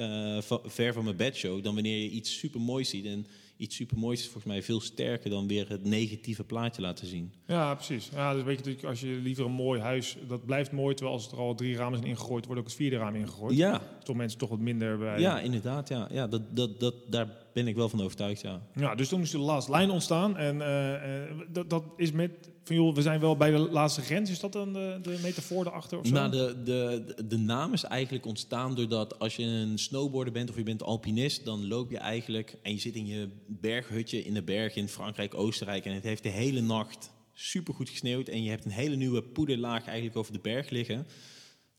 ver 0.64 0.92
van 0.92 1.04
mijn 1.04 1.16
bedshow 1.16 1.62
dan 1.62 1.74
wanneer 1.74 2.02
je 2.02 2.10
iets 2.10 2.38
supermoois 2.38 2.88
ziet. 2.88 3.04
En 3.04 3.26
iets 3.56 3.76
supermoois 3.76 4.18
is 4.20 4.24
volgens 4.24 4.44
mij 4.52 4.62
veel 4.62 4.80
sterker 4.80 5.30
dan 5.30 5.46
weer 5.46 5.68
het 5.68 5.84
negatieve 5.84 6.44
plaatje 6.44 6.82
laten 6.82 7.06
zien. 7.06 7.32
Ja, 7.46 7.74
precies. 7.74 8.08
Ja, 8.14 8.34
dus 8.34 8.42
weet 8.42 8.52
je 8.58 8.64
natuurlijk, 8.64 8.84
als 8.84 9.00
je 9.00 9.06
liever 9.06 9.44
een 9.44 9.52
mooi 9.52 9.80
huis, 9.80 10.16
dat 10.28 10.46
blijft 10.46 10.72
mooi, 10.72 10.94
terwijl 10.94 11.16
als 11.16 11.32
er 11.32 11.38
al 11.38 11.54
drie 11.54 11.76
ramen 11.76 11.98
zijn 11.98 12.10
ingegooid, 12.10 12.44
wordt 12.46 12.60
ook 12.60 12.66
het 12.66 12.76
vierde 12.76 12.96
raam 12.96 13.14
ingegooid. 13.14 13.56
Ja, 13.56 13.82
Toch 14.04 14.16
mensen 14.16 14.38
toch 14.38 14.48
wat 14.48 14.58
minder 14.58 14.98
bij. 14.98 15.20
ja 15.20 15.40
inderdaad. 15.40 15.88
Ja. 15.88 16.08
Ja, 16.12 16.26
dat, 16.26 16.56
dat, 16.56 16.80
dat, 16.80 16.94
daar 17.08 17.28
ben 17.56 17.68
ik 17.68 17.74
wel 17.74 17.88
van 17.88 18.02
overtuigd, 18.02 18.40
ja. 18.40 18.62
Ja, 18.74 18.94
dus 18.94 19.08
toen 19.08 19.18
moest 19.18 19.32
de 19.32 19.38
last 19.38 19.68
line 19.68 19.92
ontstaan. 19.92 20.36
En 20.36 20.62
eh, 20.62 21.22
eh, 21.22 21.30
dat, 21.48 21.70
dat 21.70 21.84
is 21.96 22.12
met, 22.12 22.30
van 22.64 22.76
joh, 22.76 22.94
we 22.94 23.02
zijn 23.02 23.20
wel 23.20 23.36
bij 23.36 23.50
de 23.50 23.58
laatste 23.58 24.00
grens. 24.00 24.30
Is 24.30 24.40
dat 24.40 24.52
dan 24.52 24.72
de, 24.72 24.98
de 25.02 25.18
metafoor 25.22 25.66
erachter 25.66 25.98
of 25.98 26.06
zo? 26.06 26.12
Nou, 26.12 26.30
de, 26.30 26.62
de, 26.64 27.24
de 27.28 27.36
naam 27.38 27.72
is 27.72 27.84
eigenlijk 27.84 28.26
ontstaan 28.26 28.74
doordat 28.74 29.18
als 29.18 29.36
je 29.36 29.42
een 29.42 29.78
snowboarder 29.78 30.32
bent 30.32 30.50
of 30.50 30.56
je 30.56 30.62
bent 30.62 30.82
alpinist, 30.82 31.44
dan 31.44 31.68
loop 31.68 31.90
je 31.90 31.98
eigenlijk 31.98 32.58
en 32.62 32.72
je 32.72 32.78
zit 32.78 32.94
in 32.94 33.06
je 33.06 33.28
berghutje 33.46 34.24
in 34.24 34.34
de 34.34 34.42
bergen 34.42 34.80
in 34.80 34.88
Frankrijk, 34.88 35.34
Oostenrijk 35.34 35.84
en 35.84 35.94
het 35.94 36.04
heeft 36.04 36.22
de 36.22 36.28
hele 36.28 36.60
nacht 36.60 37.10
supergoed 37.32 37.88
gesneeuwd 37.88 38.28
en 38.28 38.42
je 38.42 38.50
hebt 38.50 38.64
een 38.64 38.70
hele 38.70 38.96
nieuwe 38.96 39.22
poederlaag 39.22 39.86
eigenlijk 39.86 40.16
over 40.16 40.32
de 40.32 40.38
berg 40.38 40.70
liggen. 40.70 41.06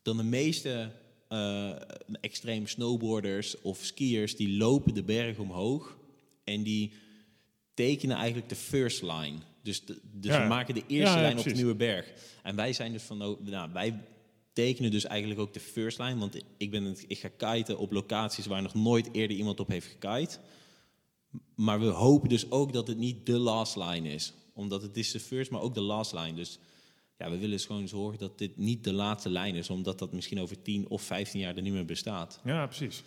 Dan 0.01 0.17
de 0.17 0.23
meeste 0.23 0.91
eh 1.27 1.75
extreme 2.21 2.67
snowboarders 2.67 3.61
of 3.61 3.79
skiers 3.83 4.35
die 4.35 4.57
lopen 4.57 4.93
de 4.93 5.03
berg 5.03 5.37
omhoog 5.37 5.97
en 6.43 6.63
die 6.63 6.93
tekenen 7.73 8.15
eigenlijk 8.15 8.49
de 8.49 8.55
first 8.55 9.01
line. 9.01 9.37
Dus, 9.63 9.85
de, 9.85 9.99
dus 10.03 10.31
Ja. 10.31 10.41
we 10.41 10.47
maken 10.47 10.73
de 10.73 10.83
eerste 10.87 11.15
Ja, 11.15 11.21
lijn 11.21 11.37
op 11.37 11.43
de 11.43 11.53
nieuwe 11.53 11.75
berg. 11.75 12.13
En 12.43 12.55
wij 12.55 12.73
zijn 12.73 12.91
dus 12.91 13.03
van, 13.03 13.23
oh, 13.23 13.39
nou, 13.45 13.69
wij 13.73 13.99
tekenen 14.53 14.91
dus 14.91 15.05
eigenlijk 15.05 15.39
ook 15.39 15.53
de 15.53 15.59
first 15.59 15.99
line. 15.99 16.17
Want 16.19 16.37
ik, 16.57 16.71
ben 16.71 16.83
het, 16.83 17.05
ik 17.07 17.19
ga 17.19 17.29
kiten 17.37 17.77
op 17.77 17.91
locaties 17.91 18.45
waar 18.45 18.61
nog 18.61 18.73
nooit 18.73 19.09
eerder 19.11 19.37
iemand 19.37 19.59
op 19.59 19.67
heeft 19.67 19.87
gekite. 19.87 20.37
Maar 21.55 21.79
we 21.79 21.85
hopen 21.85 22.29
dus 22.29 22.51
ook 22.51 22.73
dat 22.73 22.87
het 22.87 22.97
niet 22.97 23.25
de 23.25 23.37
last 23.37 23.75
line 23.75 24.09
is. 24.09 24.33
Omdat 24.53 24.81
het 24.81 24.97
is 24.97 25.11
de 25.11 25.19
first, 25.19 25.51
maar 25.51 25.61
ook 25.61 25.73
de 25.73 25.81
last 25.81 26.13
line. 26.13 26.33
Dus 26.33 26.59
ja, 27.17 27.25
we 27.29 27.35
willen 27.35 27.49
dus 27.49 27.65
gewoon 27.65 27.87
zorgen 27.87 28.19
dat 28.19 28.37
dit 28.37 28.57
niet 28.57 28.83
de 28.83 28.93
laatste 28.93 29.29
lijn 29.29 29.55
is. 29.55 29.69
Omdat 29.69 29.99
dat 29.99 30.11
misschien 30.13 30.39
over 30.39 30.61
10 30.61 30.89
of 30.89 31.01
15 31.01 31.39
jaar 31.39 31.55
er 31.55 31.61
niet 31.61 31.73
meer 31.73 31.85
bestaat. 31.85 32.39
Ja, 32.43 32.65
precies. 32.65 33.03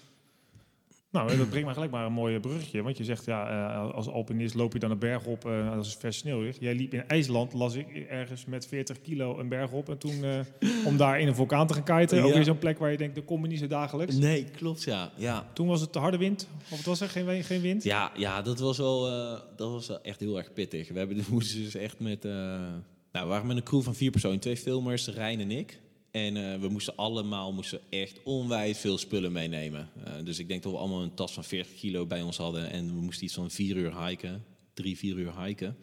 Nou, 1.13 1.37
dat 1.37 1.49
brengt 1.49 1.67
me 1.67 1.73
gelijk 1.75 1.91
maar 1.93 2.07
een 2.07 2.13
mooi 2.13 2.41
bruggetje. 2.41 2.83
Want 2.83 2.97
je 2.97 3.05
zegt, 3.05 3.25
ja, 3.25 3.49
eh, 3.75 3.95
als 3.95 4.09
alpinist 4.09 4.55
loop 4.55 4.73
je 4.73 4.79
dan 4.79 4.91
een 4.91 4.99
berg 4.99 5.25
op 5.25 5.45
eh, 5.45 5.77
als 5.77 5.91
het 5.91 6.01
vers 6.01 6.17
sneeuw 6.19 6.41
ligt. 6.41 6.61
Jij 6.61 6.75
liep 6.75 6.95
in 6.95 7.09
IJsland, 7.09 7.53
las 7.53 7.75
ik 7.75 7.97
ergens 7.97 8.45
met 8.45 8.67
40 8.67 9.01
kilo 9.01 9.39
een 9.39 9.49
berg 9.49 9.73
op. 9.73 9.89
En 9.89 9.99
toen, 9.99 10.25
eh, 10.25 10.41
om 10.87 10.97
daar 10.97 11.21
in 11.21 11.27
een 11.29 11.35
vulkaan 11.35 11.67
te 11.67 11.75
gaan 11.75 11.99
kiten, 11.99 12.23
ook 12.23 12.29
Ja. 12.29 12.35
weer 12.35 12.45
zo'n 12.45 12.59
plek 12.59 12.79
waar 12.79 12.91
je 12.91 12.97
denkt, 12.97 13.15
dat 13.15 13.25
kom 13.25 13.43
je 13.43 13.49
niet 13.49 13.59
zo 13.59 13.67
dagelijks. 13.67 14.15
Nee, 14.17 14.45
klopt 14.45 14.83
ja. 14.83 15.13
ja. 15.17 15.51
Toen 15.53 15.67
was 15.67 15.81
het 15.81 15.93
de 15.93 15.99
harde 15.99 16.19
wind, 16.19 16.49
of 16.71 16.77
het 16.77 16.87
was 16.87 17.01
er 17.01 17.09
geen, 17.09 17.45
geen 17.45 17.61
wind? 17.61 17.83
Ja, 17.83 18.13
ja 18.17 18.43
dat, 18.43 18.59
was 18.59 18.79
wel, 18.79 19.01
dat 19.57 19.71
was 19.71 19.87
wel 19.89 20.03
echt 20.03 20.21
heel 20.21 20.39
erg 20.39 20.53
pittig. 20.53 20.89
We 20.89 20.99
hebben 20.99 21.25
moesten 21.31 21.63
dus 21.63 21.75
echt 21.75 22.01
met... 22.01 22.25
nou, 23.13 23.25
we 23.25 23.31
waren 23.31 23.47
met 23.47 23.57
een 23.57 23.63
crew 23.63 23.83
van 23.83 23.95
vier 23.95 24.11
personen. 24.11 24.41
Twee 24.41 24.57
filmers, 24.57 25.07
Rijn 25.07 25.41
en 25.41 25.51
ik. 25.51 25.81
En 26.11 26.37
eh, 26.37 26.61
we 26.61 26.69
moesten 26.69 26.97
allemaal 26.97 27.53
moesten 27.53 27.81
echt 27.91 28.23
onwijs 28.23 28.79
veel 28.79 28.99
spullen 28.99 29.33
meenemen. 29.33 29.91
Eh, 30.05 30.13
dus 30.25 30.39
ik 30.39 30.49
denk 30.49 30.63
dat 30.63 30.73
we 30.73 30.79
allemaal 30.79 31.03
een 31.03 31.15
tas 31.15 31.33
van 31.33 31.45
40 31.45 31.75
kilo 31.75 32.07
bij 32.07 32.23
ons 32.23 32.37
hadden. 32.37 32.71
En 32.71 32.87
we 32.87 33.01
moesten 33.01 33.25
iets 33.25 33.35
van 33.35 33.51
vier 33.51 33.77
uur 33.77 34.05
hiken. 34.07 34.45
Drie, 34.75 34.99
vier 34.99 35.17
uur 35.17 35.45
hiken. 35.45 35.77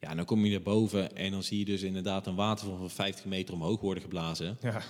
Ja, 0.00 0.10
en 0.10 0.16
dan 0.16 0.24
kom 0.24 0.44
je 0.44 0.50
naar 0.50 0.62
boven 0.62 1.16
en 1.16 1.30
dan 1.30 1.42
zie 1.42 1.58
je 1.58 1.64
dus 1.64 1.82
inderdaad 1.82 2.26
een 2.26 2.34
waterval 2.34 2.76
van 2.76 2.90
50 2.90 3.24
meter 3.24 3.54
omhoog 3.54 3.80
worden 3.80 4.02
geblazen. 4.02 4.58
Ja. 4.60 4.82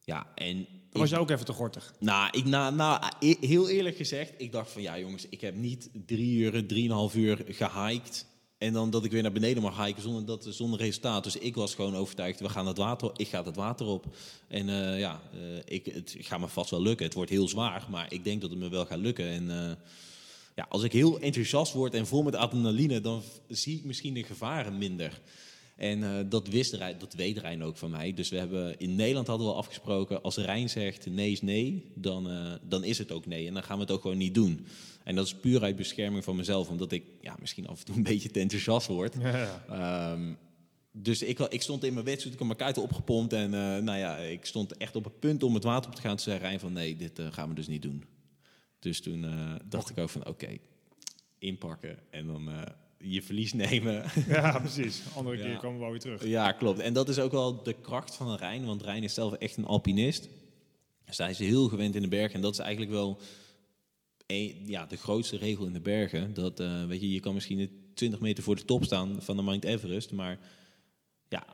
Ja, 0.00 0.32
en... 0.34 0.66
Dan 0.90 1.02
was 1.02 1.10
je 1.10 1.18
ook 1.18 1.30
even 1.30 1.44
te 1.44 1.52
gortig. 1.52 1.94
Nou, 1.98 2.38
ik, 2.38 2.44
nou, 2.44 2.74
nou, 2.74 3.02
e- 3.20 3.46
heel 3.46 3.68
eerlijk 3.68 3.96
gezegd, 3.96 4.32
ik 4.36 4.52
dacht 4.52 4.70
van 4.70 4.82
ja 4.82 4.98
jongens, 4.98 5.28
ik 5.28 5.40
heb 5.40 5.54
niet 5.54 5.90
drie 6.06 6.38
uur, 6.38 6.66
drieënhalf 6.66 7.14
uur 7.14 7.44
gehiked. 7.48 8.26
En 8.58 8.72
dan 8.72 8.90
dat 8.90 9.04
ik 9.04 9.10
weer 9.10 9.22
naar 9.22 9.32
beneden 9.32 9.62
mag 9.62 9.84
hiken 9.84 10.02
zonder, 10.02 10.24
dat, 10.24 10.46
zonder 10.50 10.78
resultaat. 10.78 11.24
Dus 11.24 11.36
ik 11.36 11.54
was 11.54 11.74
gewoon 11.74 11.96
overtuigd, 11.96 12.40
we 12.40 12.48
gaan 12.48 12.66
het 12.66 12.76
water, 12.76 13.10
ik 13.16 13.28
ga 13.28 13.44
het 13.44 13.56
water 13.56 13.86
op. 13.86 14.06
En 14.48 14.68
eh, 14.68 14.98
ja, 14.98 15.20
eh, 15.32 15.40
ik, 15.64 15.84
het 15.84 16.16
gaat 16.18 16.40
me 16.40 16.48
vast 16.48 16.70
wel 16.70 16.82
lukken. 16.82 17.06
Het 17.06 17.14
wordt 17.14 17.30
heel 17.30 17.48
zwaar, 17.48 17.86
maar 17.90 18.12
ik 18.12 18.24
denk 18.24 18.40
dat 18.40 18.50
het 18.50 18.58
me 18.58 18.68
wel 18.68 18.86
gaat 18.86 18.98
lukken. 18.98 19.26
En 19.28 19.50
eh, 19.50 19.76
ja, 20.54 20.66
als 20.68 20.82
ik 20.82 20.92
heel 20.92 21.20
enthousiast 21.20 21.72
word 21.72 21.94
en 21.94 22.06
vol 22.06 22.22
met 22.22 22.34
adrenaline, 22.34 23.00
dan 23.00 23.22
zie 23.48 23.76
ik 23.76 23.84
misschien 23.84 24.14
de 24.14 24.22
gevaren 24.22 24.78
minder. 24.78 25.20
En 25.76 26.28
dat 26.28 26.48
wist 26.48 26.72
Rijn, 26.72 26.98
dat 26.98 27.14
weet 27.14 27.38
Rijn 27.38 27.62
ook 27.62 27.76
van 27.76 27.90
mij. 27.90 28.14
Dus 28.14 28.28
we 28.28 28.36
hebben 28.36 28.78
in 28.78 28.94
Nederland 28.94 29.26
hadden 29.26 29.46
we 29.46 29.52
al 29.52 29.58
afgesproken, 29.58 30.22
als 30.22 30.36
Rijn 30.36 30.70
zegt 30.70 31.06
nee 31.06 31.30
is 31.30 31.42
nee, 31.42 31.90
dan, 31.94 32.28
dan 32.68 32.84
is 32.84 32.98
het 32.98 33.12
ook 33.12 33.26
nee. 33.26 33.46
En 33.46 33.54
dan 33.54 33.62
gaan 33.62 33.76
we 33.76 33.82
het 33.82 33.92
ook 33.92 34.00
gewoon 34.00 34.16
niet 34.16 34.34
doen. 34.34 34.66
En 35.04 35.14
dat 35.14 35.26
is 35.26 35.34
puur 35.34 35.62
uit 35.62 35.76
bescherming 35.76 36.24
van 36.24 36.36
mezelf, 36.36 36.68
omdat 36.68 36.92
ik 36.92 37.04
ja, 37.20 37.36
misschien 37.40 37.66
af 37.66 37.78
en 37.78 37.84
toe 37.84 37.96
een 37.96 38.02
beetje 38.12 38.30
te 38.30 38.40
enthousiast 38.40 38.86
word. 38.86 39.14
Ja. 39.20 39.64
Ehm, 39.68 40.32
dus 40.92 41.22
ik, 41.22 41.38
ik 41.38 41.62
stond 41.62 41.84
in 41.84 41.92
mijn 41.92 42.04
wedstrijd, 42.04 42.32
ik 42.32 42.38
had 42.38 42.48
mijn 42.48 42.58
kuiten 42.60 42.82
opgepompt 42.82 43.32
en 43.32 43.54
eh, 43.54 43.82
nou 43.82 43.98
ja, 43.98 44.16
ik 44.16 44.44
stond 44.44 44.76
echt 44.76 44.96
op 44.96 45.04
het 45.04 45.18
punt 45.20 45.42
om 45.42 45.54
het 45.54 45.64
water 45.64 45.90
op 45.90 45.96
te 45.96 46.00
gaan. 46.02 46.10
Toen 46.16 46.24
zei 46.24 46.38
Rijn 46.38 46.60
van 46.60 46.72
nee, 46.72 46.96
dit 46.96 47.18
eh, 47.18 47.26
gaan 47.32 47.48
we 47.48 47.54
dus 47.54 47.66
niet 47.66 47.82
doen. 47.82 48.04
Dus 48.78 49.00
toen 49.00 49.24
eh, 49.24 49.54
dacht 49.68 49.90
ik 49.90 49.98
ook 49.98 50.10
van 50.10 50.26
oké, 50.26 50.58
inpakken 51.38 51.98
en 52.10 52.26
dan 52.26 52.50
je 52.98 53.22
verlies 53.22 53.52
nemen. 53.52 54.04
ja, 54.28 54.58
precies. 54.58 55.02
Andere 55.14 55.36
Ja. 55.36 55.42
keer 55.42 55.56
komen 55.56 55.74
we 55.74 55.80
wel 55.82 55.90
weer 55.90 56.00
terug. 56.00 56.24
Ja, 56.26 56.52
klopt. 56.52 56.78
En 56.78 56.92
dat 56.92 57.08
is 57.08 57.18
ook 57.18 57.32
wel 57.32 57.62
de 57.62 57.72
kracht 57.72 58.14
van 58.14 58.36
Rijn. 58.36 58.64
Want 58.64 58.82
Rijn 58.82 59.02
is 59.02 59.14
zelf 59.14 59.32
echt 59.32 59.56
een 59.56 59.64
alpinist. 59.64 60.28
Dus 61.04 61.18
hij 61.18 61.30
is 61.30 61.38
heel 61.38 61.68
gewend 61.68 61.94
in 61.94 62.02
de 62.02 62.08
bergen. 62.08 62.34
En 62.34 62.40
dat 62.40 62.52
is 62.52 62.58
eigenlijk 62.58 62.90
wel 62.92 63.20
een- 64.26 64.54
ja, 64.66 64.86
de 64.86 64.96
grootste 64.96 65.36
regel 65.36 65.66
in 65.66 65.72
de 65.72 65.80
bergen. 65.80 66.34
Dat, 66.34 66.60
eh, 66.60 66.86
weet 66.86 67.00
je, 67.00 67.10
je 67.12 67.20
kan 67.20 67.34
misschien 67.34 67.70
20 67.94 68.20
meter 68.20 68.44
voor 68.44 68.56
de 68.56 68.64
top 68.64 68.84
staan 68.84 69.16
van 69.22 69.36
de 69.36 69.42
Mount 69.42 69.64
Everest. 69.64 70.12
Maar 70.12 70.38
ja, 71.28 71.46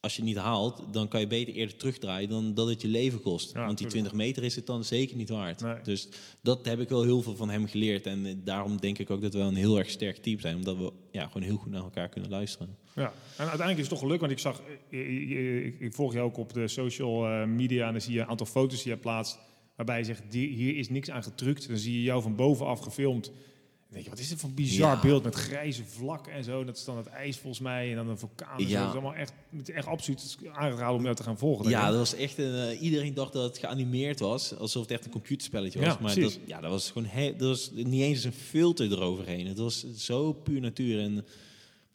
als 0.00 0.16
je 0.16 0.22
het 0.22 0.30
niet 0.30 0.38
haalt, 0.40 0.82
dan 0.92 1.08
kan 1.08 1.20
je 1.20 1.26
beter 1.26 1.54
eerder 1.54 1.76
terugdraaien 1.76 2.28
dan 2.28 2.54
dat 2.54 2.68
het 2.68 2.82
je 2.82 2.88
leven 2.88 3.20
kost. 3.20 3.52
Ja, 3.52 3.64
Want 3.66 3.78
die 3.78 3.86
tuurlijk. 3.86 3.90
20 4.08 4.12
meter 4.26 4.44
is 4.44 4.56
het 4.56 4.66
dan 4.66 4.84
zeker 4.84 5.16
niet 5.16 5.28
waard. 5.28 5.60
Nee. 5.60 5.74
Dus 5.82 6.08
dat 6.42 6.64
heb 6.64 6.80
ik 6.80 6.88
wel 6.88 7.02
heel 7.02 7.22
veel 7.22 7.36
van 7.36 7.50
hem 7.50 7.66
geleerd. 7.66 8.06
En 8.06 8.26
eh, 8.26 8.34
daarom 8.44 8.76
denk 8.80 8.98
ik 8.98 9.10
ook 9.10 9.20
dat 9.22 9.32
we 9.32 9.38
wel 9.38 9.48
een 9.48 9.54
heel 9.54 9.78
erg 9.78 9.90
sterk 9.90 10.16
team 10.16 10.40
zijn. 10.40 10.56
Omdat 10.56 10.76
we 10.76 10.92
ja, 11.10 11.26
gewoon 11.26 11.42
heel 11.42 11.56
goed 11.56 11.70
naar 11.72 11.82
elkaar 11.82 12.08
kunnen 12.08 12.30
luisteren. 12.30 12.76
Ja, 12.94 13.02
en 13.12 13.12
uiteindelijk 13.48 13.76
is 13.78 13.80
het 13.80 13.88
toch 13.88 13.98
gelukt, 13.98 14.20
want 14.20 14.32
ik 14.32 14.38
zag, 14.38 14.62
ik, 14.88 15.08
ik, 15.30 15.80
ik 15.80 15.94
volg 15.94 16.12
je 16.12 16.20
ook 16.20 16.36
op 16.36 16.52
de 16.52 16.68
social 16.68 17.26
eh, 17.26 17.44
media 17.46 17.86
en 17.86 17.92
dan 17.92 18.00
zie 18.00 18.12
je 18.14 18.20
een 18.20 18.26
aantal 18.26 18.46
foto's 18.46 18.82
die 18.82 18.92
je 18.92 18.98
plaatst, 18.98 19.38
waarbij 19.76 19.98
je 19.98 20.04
zegt, 20.04 20.22
die, 20.28 20.48
hier 20.48 20.76
is 20.76 20.88
niks 20.88 21.10
aan 21.10 21.22
getrukt. 21.22 21.68
Dan 21.68 21.76
zie 21.76 21.92
je 21.92 22.02
jou 22.02 22.22
van 22.22 22.36
bovenaf 22.36 22.80
gefilmd. 22.80 23.24
Dan 23.24 24.00
denk 24.00 24.04
je, 24.04 24.10
wat 24.10 24.18
is 24.18 24.28
dit 24.28 24.40
voor 24.40 24.48
een 24.48 24.54
bizar 24.54 24.94
Ja. 24.94 25.00
beeld 25.00 25.24
met 25.24 25.34
grijze 25.34 25.84
vlakken 25.84 26.32
en 26.32 26.44
zo. 26.44 26.64
Dat 26.64 26.76
is 26.76 26.84
dan 26.84 26.96
het 26.96 27.06
ijs 27.06 27.36
volgens 27.38 27.62
mij 27.62 27.90
en 27.90 27.96
dan 27.96 28.08
een 28.08 28.18
vulkaan. 28.18 28.66
Ja. 28.66 28.78
Dat 28.78 28.88
is 28.88 28.92
allemaal 28.92 29.14
echt, 29.14 29.32
het 29.56 29.68
echt 29.70 29.86
absoluut 29.86 30.36
aangeraden 30.52 30.96
om 30.96 31.02
jou 31.02 31.14
te 31.14 31.22
gaan 31.22 31.38
volgen. 31.38 31.70
Ja, 31.70 31.86
dat 31.88 31.96
was 31.98 32.14
echt 32.14 32.38
een, 32.38 32.54
eh, 32.68 32.82
iedereen 32.82 33.14
dacht 33.14 33.32
dat 33.32 33.44
het 33.44 33.58
geanimeerd 33.58 34.20
was, 34.20 34.56
alsof 34.56 34.82
het 34.82 34.90
echt 34.90 35.04
een 35.04 35.10
computerspelletje 35.10 35.78
was. 35.78 35.88
Ja, 35.88 35.98
maar 36.00 36.12
precies. 36.12 36.34
dat, 36.34 36.42
ja, 36.46 36.60
dat 36.60 36.70
was 36.70 36.90
gewoon 36.90 37.08
he- 37.08 37.36
dat 37.36 37.48
was 37.48 37.70
niet 37.74 38.02
eens 38.02 38.24
een 38.24 38.32
filter 38.32 38.92
eroverheen. 38.92 39.46
Het 39.46 39.58
was 39.58 39.84
zo 39.96 40.32
puur 40.32 40.60
natuur. 40.60 41.00
En 41.00 41.24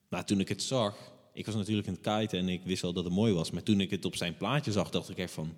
nou, 0.10 0.24
toen 0.24 0.40
ik 0.40 0.48
het 0.50 0.62
zag, 0.64 0.96
ik 1.34 1.46
was 1.46 1.56
natuurlijk 1.56 1.88
een 1.88 2.00
kite 2.02 2.38
en 2.38 2.50
ik 2.50 2.62
wist 2.64 2.82
wel 2.82 2.94
dat 2.94 3.04
het 3.04 3.14
mooi 3.14 3.34
was. 3.34 3.52
Maar 3.52 3.64
toen 3.64 3.80
ik 3.82 3.90
het 3.90 4.06
op 4.06 4.16
zijn 4.16 4.38
plaatje 4.38 4.72
zag, 4.72 4.90
dacht 4.90 5.10
ik 5.10 5.18
echt 5.18 5.34
van... 5.34 5.54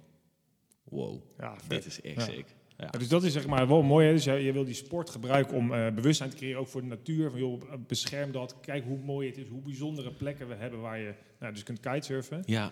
Wow, 0.90 1.22
Ja, 1.40 1.56
dit 1.68 1.86
is 1.86 2.02
echt 2.02 2.16
Ja. 2.16 2.22
sick. 2.22 2.46
Ja. 2.78 2.88
Dus 2.88 3.08
dat 3.08 3.24
is 3.24 3.34
zeg 3.34 3.48
maar 3.48 3.68
wel 3.68 3.82
mooi. 3.82 4.08
Hè? 4.08 4.14
Dus 4.14 4.24
je, 4.24 4.32
je 4.32 4.54
wil 4.54 4.64
die 4.66 4.74
sport 4.74 5.10
gebruiken 5.10 5.58
om 5.58 5.74
eh, 5.74 5.92
bewustzijn 5.94 6.30
te 6.30 6.36
creëren, 6.36 6.60
ook 6.60 6.68
voor 6.68 6.82
de 6.82 6.88
natuur. 6.88 7.30
Van, 7.30 7.40
joh, 7.40 7.62
bescherm 7.88 8.32
dat. 8.32 8.56
Kijk 8.62 8.84
hoe 8.84 8.98
mooi 8.98 9.28
het 9.28 9.38
is, 9.38 9.48
hoe 9.48 9.62
bijzondere 9.62 10.12
plekken 10.12 10.48
we 10.48 10.56
hebben 10.56 10.80
waar 10.82 11.00
je 11.00 11.14
nou, 11.40 11.54
dus 11.54 11.64
kunt 11.64 11.80
kitesurfen. 11.80 12.44
Ja, 12.46 12.72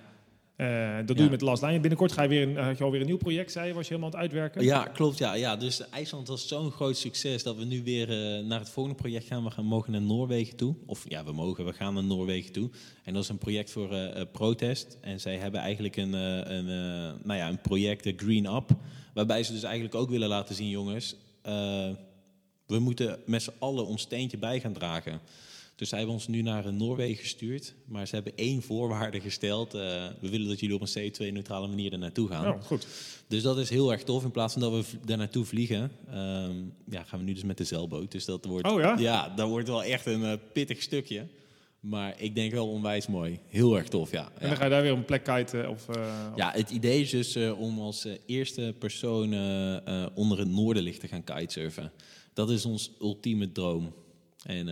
Eh, 0.58 0.96
dat 1.06 1.16
doe 1.16 1.26
je 1.26 1.32
met 1.32 1.42
Last 1.42 1.62
Line. 1.64 1.80
Binnenkort 1.80 2.12
ga 2.12 2.22
je 2.22 2.30
weer 2.30 2.42
een, 2.48 2.58
eh, 2.58 2.66
had 2.66 2.78
je 2.78 2.84
alweer 2.84 3.00
een 3.00 3.06
nieuw 3.08 3.18
project, 3.18 3.52
zei 3.52 3.68
je, 3.68 3.74
was 3.74 3.88
je 3.88 3.94
helemaal 3.94 4.14
aan 4.14 4.20
het 4.20 4.32
uitwerken. 4.32 4.64
ja 4.64 4.84
klopt. 4.84 5.18
Ja, 5.18 5.34
ja. 5.34 5.56
Dus 5.56 5.90
IJsland 5.90 6.28
was 6.28 6.48
zo'n 6.48 6.72
groot 6.72 6.98
succes 6.98 7.44
dat 7.44 7.56
we 7.56 7.64
nu 7.66 7.84
weer 7.84 8.10
eh, 8.10 8.46
naar 8.46 8.60
het 8.60 8.70
volgende 8.70 8.98
project 9.00 9.26
gaan. 9.28 9.44
We 9.44 9.50
gaan, 9.52 9.66
mogen 9.66 9.92
naar 9.92 10.02
Noorwegen 10.02 10.56
toe. 10.56 10.76
Of 10.86 11.06
ja, 11.10 11.24
we 11.24 11.32
mogen, 11.32 11.66
we 11.66 11.74
gaan 11.74 11.94
naar 11.94 12.04
Noorwegen 12.04 12.52
toe. 12.52 12.70
En 13.04 13.14
dat 13.14 13.24
is 13.24 13.30
een 13.30 13.38
project 13.38 13.72
voor 13.72 13.92
eh, 13.92 14.22
eh, 14.22 14.28
protest. 14.32 14.98
En 15.02 15.20
zij 15.20 15.36
hebben 15.38 15.60
eigenlijk 15.62 15.96
een, 15.96 16.14
eh, 16.14 16.56
een, 16.56 16.68
eh, 16.70 17.26
nou 17.26 17.40
ja, 17.40 17.48
een 17.50 17.62
project, 17.62 18.06
eh, 18.06 18.14
Green 18.18 18.46
Up. 18.46 18.70
Waarbij 19.14 19.44
ze 19.44 19.52
dus 19.52 19.64
eigenlijk 19.64 19.96
ook 19.96 20.10
willen 20.10 20.28
laten 20.30 20.56
zien, 20.56 20.70
jongens... 20.70 21.16
eh, 21.42 21.90
we 22.68 22.80
moeten 22.80 23.20
met 23.26 23.42
z'n 23.44 23.54
allen 23.60 23.86
ons 23.86 24.02
steentje 24.02 24.38
bij 24.38 24.60
gaan 24.60 24.74
dragen. 24.74 25.20
Dus 25.78 25.90
zij 25.90 25.98
hebben 25.98 26.16
ons 26.16 26.28
nu 26.28 26.42
naar 26.42 26.74
Noorwegen 26.74 27.16
gestuurd. 27.24 27.76
Maar 27.86 28.08
ze 28.08 28.16
hebben 28.16 28.34
één 28.36 28.62
voorwaarde 28.62 29.20
gesteld. 29.20 29.74
eh, 29.74 29.82
we 30.20 30.30
willen 30.30 30.48
dat 30.48 30.60
jullie 30.60 30.76
op 30.76 30.82
een 30.82 31.12
CO2-neutrale 31.12 31.68
manier 31.68 31.92
er 31.92 31.98
naartoe 32.00 32.28
gaan. 32.28 32.54
Oh, 32.54 32.62
goed. 32.62 32.88
Dus 33.28 33.42
dat 33.42 33.58
is 33.58 33.70
heel 33.70 33.92
erg 33.92 34.04
tof. 34.04 34.24
In 34.24 34.32
plaats 34.32 34.54
van 34.54 34.62
dat 34.62 34.72
we 34.72 34.98
daar 35.06 35.18
naartoe 35.18 35.46
vliegen, 35.46 35.92
ehm, 36.10 36.56
ja, 36.90 37.04
gaan 37.04 37.20
we 37.20 37.26
nu 37.26 37.34
dus 37.34 37.44
met 37.44 37.58
de 37.58 37.64
zeilboot. 37.64 38.12
Dus 38.12 38.26
dat 38.26 38.46
wordt, 38.46 38.68
Oh 38.68 38.80
ja? 38.80 38.98
ja, 38.98 39.30
dat 39.36 39.50
wordt 39.50 39.68
wel 39.68 39.84
echt 39.84 40.06
een 40.06 40.24
eh, 40.24 40.34
pittig 40.54 40.82
stukje. 40.82 41.28
Maar 41.80 42.22
ik 42.22 42.36
denk 42.36 42.52
wel 42.52 42.68
onwijs 42.70 43.08
mooi. 43.08 43.40
Heel 43.48 43.78
erg 43.78 43.88
tof, 43.88 44.12
ja. 44.12 44.26
En 44.26 44.32
ja. 44.42 44.48
dan 44.48 44.58
ga 44.58 44.64
je 44.64 44.70
daar 44.70 44.82
weer 44.82 44.92
op 44.92 44.98
een 44.98 45.06
plek 45.06 45.24
kiten. 45.24 45.70
Of, 45.70 45.90
eh, 45.90 46.28
Ja, 46.36 46.52
het 46.52 46.70
idee 46.70 47.02
is 47.02 47.10
dus 47.10 47.36
om 47.58 47.80
als 47.80 48.08
eerste 48.26 48.76
persoon 48.80 49.24
onder 50.16 50.40
het 50.40 50.48
noorderlicht 50.50 51.00
te 51.00 51.08
gaan 51.08 51.24
kitesurfen. 51.24 51.92
Dat 52.34 52.50
is 52.50 52.66
ons 52.66 52.92
ultieme 53.02 53.52
droom. 53.52 53.94
En 54.44 54.68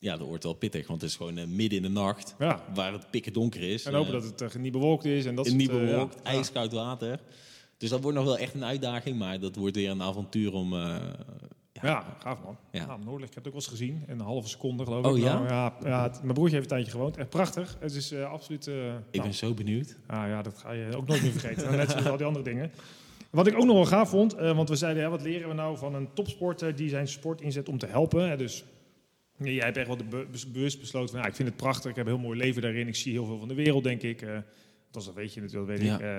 ja, 0.00 0.16
dat 0.16 0.26
wordt 0.26 0.44
wel 0.44 0.52
pittig, 0.52 0.86
want 0.86 1.00
het 1.00 1.10
is 1.10 1.16
gewoon 1.16 1.38
eh, 1.38 1.46
midden 1.46 1.76
in 1.78 1.82
de 1.82 1.88
nacht, 2.00 2.34
ja. 2.38 2.62
waar 2.74 2.92
het 2.92 3.10
pikken 3.10 3.32
donker 3.32 3.62
is. 3.62 3.84
En 3.84 3.94
hopen 3.94 4.14
Eh, 4.14 4.20
dat 4.20 4.40
het 4.40 4.54
eh, 4.54 4.60
niet 4.60 4.72
bewolkt 4.72 5.04
is. 5.04 5.26
En 5.26 5.34
dat 5.34 5.46
soort, 5.46 5.58
niet 5.58 5.70
ja. 5.70 5.76
bewolkt, 5.78 6.14
Ja. 6.24 6.30
ijskoud 6.30 6.72
water. 6.72 7.20
Dus 7.78 7.90
dat 7.90 8.00
wordt 8.02 8.16
nog 8.16 8.26
wel 8.26 8.38
echt 8.38 8.54
een 8.54 8.64
uitdaging, 8.64 9.18
maar 9.18 9.40
dat 9.40 9.56
wordt 9.56 9.76
weer 9.76 9.90
een 9.90 10.02
avontuur 10.02 10.52
om... 10.52 10.72
eh, 10.74 10.96
Ja, 11.82 12.16
gaaf 12.18 12.38
man. 12.44 12.56
Ja. 12.72 12.86
Nou, 12.86 13.00
Noordlicht, 13.04 13.28
ik 13.28 13.34
heb 13.34 13.44
het 13.44 13.54
ook 13.54 13.60
wel 13.60 13.70
eens 13.70 13.80
gezien. 13.80 14.04
In 14.06 14.12
een 14.18 14.24
halve 14.26 14.48
seconde 14.48 14.84
geloof 14.84 15.04
Oh, 15.04 15.16
ik. 15.18 15.22
ja? 15.24 15.32
Nou, 15.34 15.46
ja, 15.48 15.76
ja 15.84 16.02
het- 16.02 16.22
mijn 16.22 16.34
broertje 16.34 16.56
heeft 16.56 16.70
een 16.70 16.76
tijdje 16.76 16.92
gewoond. 16.92 17.16
Echt 17.16 17.28
prachtig. 17.28 17.76
Het 17.80 17.94
is 17.94 18.14
absoluut... 18.14 18.66
ik 18.66 18.74
nou, 18.74 19.00
ben 19.22 19.34
zo 19.34 19.54
benieuwd. 19.54 19.96
Ah 20.06 20.26
ja, 20.28 20.42
dat 20.42 20.58
ga 20.58 20.72
je 20.72 20.96
ook 20.96 21.06
nooit 21.06 21.22
meer 21.22 21.30
vergeten. 21.32 21.70
Net 21.76 21.90
zoals 21.90 22.06
al 22.06 22.16
die 22.16 22.26
andere 22.26 22.44
dingen. 22.44 22.70
Wat 23.30 23.46
ik 23.46 23.54
ook 23.58 23.64
nog 23.64 23.74
wel 23.74 23.86
gaaf 23.86 24.08
vond, 24.08 24.32
want 24.34 24.68
we 24.68 24.76
zeiden, 24.76 25.02
ja, 25.02 25.08
wat 25.10 25.22
leren 25.22 25.48
we 25.48 25.54
nou 25.54 25.76
van 25.78 25.94
een 25.94 26.08
topsporter 26.14 26.76
die 26.76 26.88
zijn 26.88 27.08
sport 27.08 27.40
inzet 27.40 27.68
om 27.68 27.78
te 27.78 27.86
helpen? 27.86 28.28
Hè, 28.28 28.36
dus 28.36 28.64
ja, 29.46 29.50
jij 29.50 29.64
hebt 29.64 29.76
echt 29.76 29.86
wel 29.86 29.96
de 29.96 30.04
be- 30.04 30.26
be- 30.30 30.50
bewust 30.52 30.80
besloten 30.80 31.10
van, 31.10 31.20
ja, 31.20 31.26
ik 31.26 31.34
vind 31.34 31.48
het 31.48 31.56
prachtig, 31.56 31.90
ik 31.90 31.96
heb 31.96 32.06
een 32.06 32.12
heel 32.12 32.22
mooi 32.22 32.38
leven 32.38 32.62
daarin, 32.62 32.88
ik 32.88 32.94
zie 32.96 33.12
heel 33.12 33.24
veel 33.26 33.38
van 33.38 33.48
de 33.48 33.54
wereld, 33.54 33.84
denk 33.84 34.02
ik. 34.02 34.22
eh 34.22 34.38
dat 34.90 35.04
dat 35.04 35.14
weet 35.14 35.34
je 35.34 35.40
natuurlijk, 35.40 35.68
weet 35.78 35.86
Ja. 35.86 35.94
ik. 35.94 36.00
eh, 36.00 36.16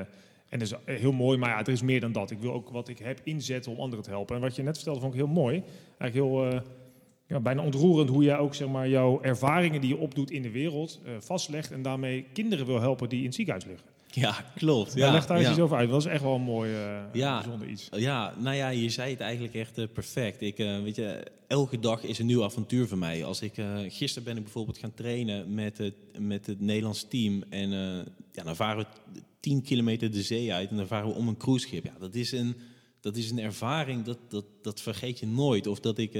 en 0.49 0.59
dat 0.59 0.61
is 0.61 0.71
eh, 0.71 0.95
heel 0.99 1.11
mooi, 1.11 1.37
maar 1.37 1.49
ja, 1.49 1.59
er 1.59 1.69
is 1.69 1.81
meer 1.81 1.99
dan 1.99 2.11
dat. 2.11 2.31
Ik 2.31 2.39
wil 2.39 2.53
ook 2.53 2.69
wat 2.69 2.87
ik 2.87 2.97
heb 2.99 3.19
inzetten 3.23 3.71
om 3.71 3.77
anderen 3.79 4.03
te 4.03 4.09
helpen. 4.09 4.35
En 4.35 4.41
wat 4.41 4.55
je 4.55 4.63
net 4.63 4.75
vertelde, 4.75 4.99
vond 4.99 5.13
ik 5.13 5.19
heel 5.19 5.27
mooi. 5.29 5.63
Eigenlijk 5.97 6.13
heel, 6.13 6.61
ja, 7.27 7.39
bijna 7.39 7.61
ontroerend 7.63 8.09
hoe 8.09 8.23
jij 8.23 8.37
ook 8.37 8.55
zeg 8.55 8.67
maar, 8.67 8.89
jouw 8.89 9.21
ervaringen 9.21 9.81
die 9.81 9.89
je 9.89 9.97
opdoet 9.97 10.31
in 10.31 10.41
de 10.41 10.49
wereld 10.51 11.01
vastlegt 11.19 11.71
en 11.71 11.81
daarmee 11.81 12.25
kinderen 12.33 12.65
wil 12.65 12.79
helpen 12.81 13.09
die 13.09 13.19
in 13.19 13.25
het 13.25 13.35
ziekenhuis 13.35 13.65
liggen. 13.65 13.87
Ja, 14.12 14.46
klopt. 14.56 14.94
Ja, 14.94 15.12
leg 15.12 15.25
daar 15.25 15.38
eens 15.38 15.46
ja. 15.46 15.51
iets 15.51 15.62
over 15.62 15.77
uit. 15.77 15.89
Dat 15.89 16.00
is 16.00 16.06
echt 16.06 16.22
wel 16.22 16.36
een 16.36 16.41
mooi, 16.41 16.74
eh, 16.74 17.00
Ja. 17.13 17.41
bijzonder 17.41 17.68
iets. 17.68 17.88
Ja, 17.91 18.34
nou 18.38 18.56
ja, 18.56 18.70
je 18.70 18.89
zei 18.89 19.12
het 19.12 19.20
eigenlijk 19.20 19.53
echt 19.53 19.77
eh, 19.77 19.86
perfect. 19.94 20.41
Ik, 20.41 20.60
eh, 20.60 20.82
weet 20.82 20.95
je, 20.95 21.24
elke 21.47 21.80
dag 21.80 22.04
is 22.04 22.19
een 22.19 22.26
nieuw 22.26 22.43
avontuur 22.43 22.88
voor 22.88 22.97
mij. 22.97 23.26
Als 23.26 23.41
ik, 23.41 23.54
gisteren 23.88 24.24
ben 24.24 24.38
ik 24.38 24.43
bijvoorbeeld 24.43 24.78
gaan 24.78 24.93
trainen 24.93 25.54
met 25.54 25.78
het, 25.78 25.93
met 26.19 26.45
het 26.45 26.60
Nederlands 26.60 27.08
team. 27.08 27.43
En 27.50 27.69
ja, 28.32 28.43
dan 28.43 28.56
varen 28.56 28.86
we 29.13 29.19
10 29.39 29.62
kilometer 29.62 30.12
de 30.12 30.21
zee 30.21 30.54
uit 30.54 30.69
en 30.69 30.78
dan 30.78 30.88
varen 30.88 31.08
we 31.08 31.13
om 31.13 31.28
een 31.28 31.38
cruiseschip. 31.38 31.86
Ja, 31.86 31.95
dat 32.00 32.15
is 32.15 32.32
een, 32.32 32.56
dat 33.00 33.15
is 33.15 33.32
een 33.32 33.39
ervaring, 33.39 34.04
dat, 34.04 34.17
dat, 34.28 34.45
dat 34.62 34.82
vergeet 34.82 35.19
je 35.19 35.28
nooit. 35.28 35.67
Of 35.67 35.80
dat 35.80 35.97
ik 35.97 36.13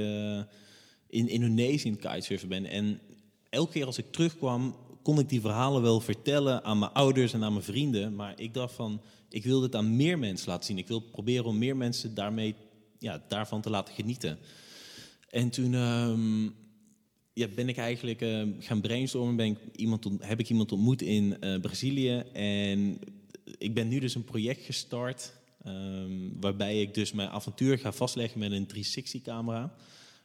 in 1.08 1.28
Indonesië 1.28 1.88
in 1.88 1.96
kitesurfen 1.96 2.48
ben. 2.48 2.66
En 2.66 3.00
elke 3.50 3.72
keer 3.72 3.86
als 3.86 3.98
ik 3.98 4.12
terugkwam, 4.12 4.74
kon 5.02 5.18
ik 5.18 5.28
die 5.28 5.40
verhalen 5.40 5.82
wel 5.82 6.00
vertellen 6.00 6.64
aan 6.64 6.78
mijn 6.78 6.92
ouders 6.92 7.32
en 7.32 7.44
aan 7.44 7.52
mijn 7.52 7.64
vrienden. 7.64 8.14
Maar 8.14 8.40
ik 8.40 8.54
dacht 8.54 8.74
van, 8.74 9.00
ik 9.28 9.44
wil 9.44 9.60
dit 9.60 9.74
aan 9.74 9.96
meer 9.96 10.18
mensen 10.18 10.48
laten 10.48 10.64
zien. 10.64 10.78
Ik 10.78 10.88
wil 10.88 11.00
proberen 11.00 11.44
om 11.44 11.58
meer 11.58 11.76
mensen 11.76 12.14
daarmee, 12.14 12.54
ja, 12.98 13.22
daarvan 13.28 13.60
te 13.60 13.70
laten 13.70 13.94
genieten. 13.94 14.38
En 15.28 15.50
toen 15.50 15.74
ehm, 15.74 16.44
ja, 17.32 17.48
ben 17.54 17.68
ik 17.68 17.76
eigenlijk 17.76 18.20
eh, 18.20 18.42
gaan 18.58 18.80
brainstormen. 18.80 19.36
Ben 19.36 19.46
ik 19.46 19.58
iemand 19.76 20.08
heb 20.18 20.40
ik 20.40 20.48
iemand 20.48 20.72
ontmoet 20.72 21.02
in 21.02 21.40
eh, 21.40 21.60
Brazilië. 21.60 22.22
En 22.32 22.98
ik 23.58 23.74
ben 23.74 23.88
nu 23.88 23.98
dus 23.98 24.14
een 24.14 24.24
project 24.24 24.64
gestart. 24.64 25.40
ehm, 25.62 26.40
waarbij 26.40 26.80
ik 26.80 26.94
dus 26.94 27.12
mijn 27.12 27.28
avontuur 27.28 27.78
ga 27.78 27.92
vastleggen 27.92 28.38
met 28.38 28.52
een 28.52 28.66
360-camera. 28.66 29.74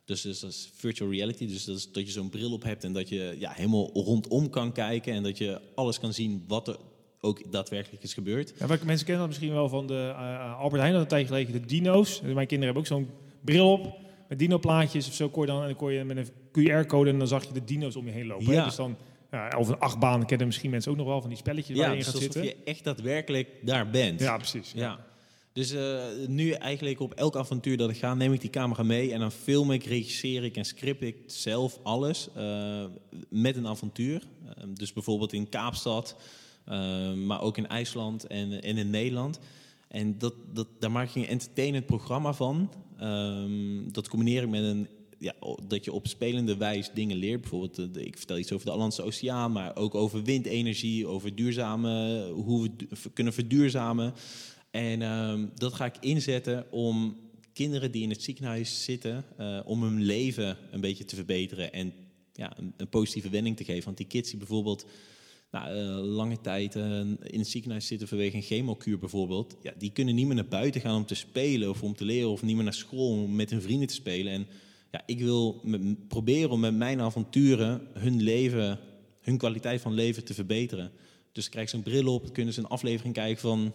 Dus, 0.08 0.22
dus 0.22 0.40
dat 0.40 0.50
is 0.50 0.70
virtual 0.74 1.12
reality. 1.12 1.48
Dus 1.48 1.66
dat, 1.66 1.78
is 1.78 1.92
dat 1.92 2.06
je 2.06 2.12
zo'n 2.12 2.30
bril 2.30 2.52
op 2.52 2.64
hebt 2.64 2.84
en 2.84 2.94
dat 2.94 3.10
je 3.10 3.36
ja, 3.40 3.52
helemaal 3.52 3.90
rondom 3.94 4.50
kan 4.50 4.72
kijken. 4.72 5.14
En 5.14 5.24
dat 5.24 5.38
je 5.38 5.62
alles 5.76 6.00
kan 6.00 6.14
zien 6.14 6.44
wat 6.48 6.68
er 6.68 6.78
ook 7.22 7.52
daadwerkelijk 7.52 8.04
is 8.04 8.14
gebeurd. 8.14 8.54
Ja, 8.60 8.68
mensen 8.68 8.86
kennen 9.06 9.18
dat 9.18 9.28
misschien 9.28 9.54
wel 9.54 9.70
van 9.70 9.88
de 9.88 10.14
eh, 10.18 10.60
Albert 10.60 10.82
Heijn 10.82 10.94
had 10.94 11.02
een 11.04 11.08
tijdje 11.10 11.28
geleden 11.28 11.62
de 11.62 11.68
dino's. 11.68 12.22
Dus 12.22 12.34
mijn 12.34 12.48
kinderen 12.48 12.76
hebben 12.76 12.82
ook 12.98 13.00
zo'n 13.00 13.10
bril 13.42 13.72
op 13.72 13.98
met 14.30 14.40
dino-plaatjes 14.40 15.08
of 15.08 15.14
zo. 15.14 15.30
Kon 15.30 15.42
je 15.42 15.48
dan, 15.48 15.60
en 15.62 15.68
dan 15.68 15.76
kon 15.76 15.94
je 15.94 16.04
met 16.04 16.18
een 16.18 16.28
QR-code 16.86 17.10
en 17.10 17.18
dan 17.18 17.28
zag 17.28 17.48
je 17.48 17.54
de 17.54 17.64
dino's 17.64 17.96
om 17.96 18.06
je 18.06 18.12
heen 18.12 18.28
lopen. 18.28 18.46
hè. 18.46 18.54
Ja. 18.54 18.64
Dus 18.66 18.76
dan, 18.76 18.96
ja, 19.32 19.50
of 19.58 19.68
een 19.68 19.80
achtbaan 19.80 20.26
kennen 20.26 20.48
misschien 20.48 20.70
mensen 20.70 20.92
ook 20.92 20.98
nog 20.98 21.08
wel 21.08 21.20
van 21.22 21.30
die 21.30 21.38
spelletjes 21.38 21.78
waar 21.78 21.86
Ja, 21.86 21.92
je 21.92 21.98
in 21.98 22.04
dus 22.04 22.14
gaat 22.14 22.22
alsof 22.22 22.34
zitten. 22.34 22.58
je 22.66 22.72
echt 22.72 22.84
daadwerkelijk 22.84 23.50
daar 23.62 23.90
bent. 23.90 24.20
Ja, 24.20 24.38
precies. 24.38 24.72
Ja. 24.76 25.06
Dus 25.58 25.72
eh, 25.72 26.04
nu 26.28 26.52
eigenlijk 26.52 27.00
op 27.00 27.14
elk 27.14 27.36
avontuur 27.36 27.78
dat 27.78 27.90
ik 27.90 27.98
ga, 27.98 28.14
neem 28.14 28.34
ik 28.34 28.42
die 28.42 28.50
camera 28.50 28.84
mee 28.84 29.14
en 29.14 29.20
dan 29.20 29.32
film 29.32 29.72
ik, 29.72 29.84
regisseer 29.84 30.44
ik 30.44 30.58
en 30.58 30.66
script 30.66 31.02
ik 31.02 31.16
zelf 31.26 31.80
alles 31.84 32.28
eh, 32.36 32.86
met 33.30 33.56
een 33.56 33.68
avontuur. 33.68 34.24
Eh, 34.46 34.64
dus 34.68 34.94
bijvoorbeeld 34.94 35.34
in 35.34 35.50
Kaapstad, 35.50 36.16
eh, 36.66 37.14
maar 37.14 37.42
ook 37.42 37.58
in 37.58 37.68
IJsland 37.68 38.28
en, 38.28 38.62
en 38.62 38.78
in 38.78 38.90
Nederland. 38.90 39.40
En 39.88 40.18
dat, 40.18 40.34
dat, 40.54 40.68
daar 40.80 40.92
maak 40.92 41.10
je 41.10 41.20
een 41.20 41.28
entertainend 41.28 41.86
programma 41.86 42.34
van. 42.34 42.72
Ehm, 43.00 43.92
dat 43.92 44.10
combineer 44.10 44.44
ik 44.44 44.50
met 44.50 44.64
een 44.64 44.88
ja, 45.20 45.34
dat 45.68 45.86
je 45.86 45.92
op 45.92 46.08
spelende 46.08 46.58
wijze 46.58 46.92
dingen 46.94 47.18
leert. 47.18 47.42
Bijvoorbeeld, 47.42 47.96
eh, 47.96 48.06
ik 48.06 48.18
vertel 48.18 48.38
iets 48.38 48.52
over 48.52 48.66
de 48.66 48.72
Atlantische 48.72 49.04
Oceaan, 49.04 49.52
maar 49.52 49.76
ook 49.76 49.96
over 49.96 50.24
windenergie, 50.24 51.08
over 51.08 51.36
duurzame, 51.36 52.26
hoe 52.32 52.70
we 52.90 53.10
kunnen 53.14 53.34
verduurzamen. 53.34 54.14
En 54.78 55.02
ehm, 55.02 55.46
dat 55.56 55.74
ga 55.74 55.86
ik 55.86 55.96
inzetten 56.00 56.72
om 56.72 57.18
kinderen 57.54 57.92
die 57.92 58.04
in 58.04 58.10
het 58.10 58.24
ziekenhuis 58.24 58.84
zitten, 58.84 59.26
eh, 59.38 59.60
om 59.66 59.84
hun 59.84 60.02
leven 60.02 60.58
een 60.72 60.82
beetje 60.82 61.06
te 61.06 61.16
verbeteren 61.16 61.74
en 61.74 61.94
ja, 62.34 62.58
een, 62.58 62.74
een 62.78 62.90
positieve 62.90 63.30
wending 63.30 63.58
te 63.58 63.64
geven. 63.64 63.86
Want 63.86 63.98
die 63.98 64.08
kids 64.08 64.30
die 64.30 64.38
bijvoorbeeld 64.38 64.86
nou, 65.52 65.70
eh, 65.70 66.06
lange 66.16 66.42
tijd 66.42 66.76
eh, 66.76 67.00
in 67.24 67.40
het 67.40 67.48
ziekenhuis 67.48 67.88
zitten 67.88 68.08
vanwege 68.08 68.36
een 68.36 68.42
chemokuur 68.42 69.00
bijvoorbeeld, 69.00 69.58
ja, 69.62 69.74
die 69.78 69.92
kunnen 69.92 70.16
niet 70.16 70.26
meer 70.26 70.36
naar 70.36 70.48
buiten 70.48 70.82
gaan 70.82 70.96
om 70.96 71.06
te 71.06 71.16
spelen 71.16 71.70
of 71.70 71.84
om 71.84 71.96
te 71.96 72.06
leren 72.06 72.30
of 72.30 72.42
niet 72.42 72.56
meer 72.56 72.64
naar 72.64 72.74
school 72.74 73.10
om 73.10 73.36
met 73.36 73.50
hun 73.50 73.62
vrienden 73.62 73.88
te 73.88 73.94
spelen. 73.94 74.34
En 74.34 74.48
ja, 74.92 75.02
ik 75.06 75.20
wil 75.20 75.62
proberen 76.08 76.50
om 76.50 76.60
met 76.60 76.76
mijn 76.76 77.02
avonturen 77.02 77.88
hun 77.94 78.22
leven, 78.22 78.80
hun 79.22 79.38
kwaliteit 79.38 79.82
van 79.82 79.94
leven 79.94 80.24
te 80.24 80.34
verbeteren. 80.34 80.92
Dus 81.32 81.50
krijg 81.50 81.70
ze 81.70 81.76
een 81.76 81.84
bril 81.84 82.14
op, 82.14 82.34
kunnen 82.34 82.54
ze 82.54 82.60
een 82.60 82.68
aflevering 82.68 83.14
kijken 83.14 83.42
van 83.42 83.74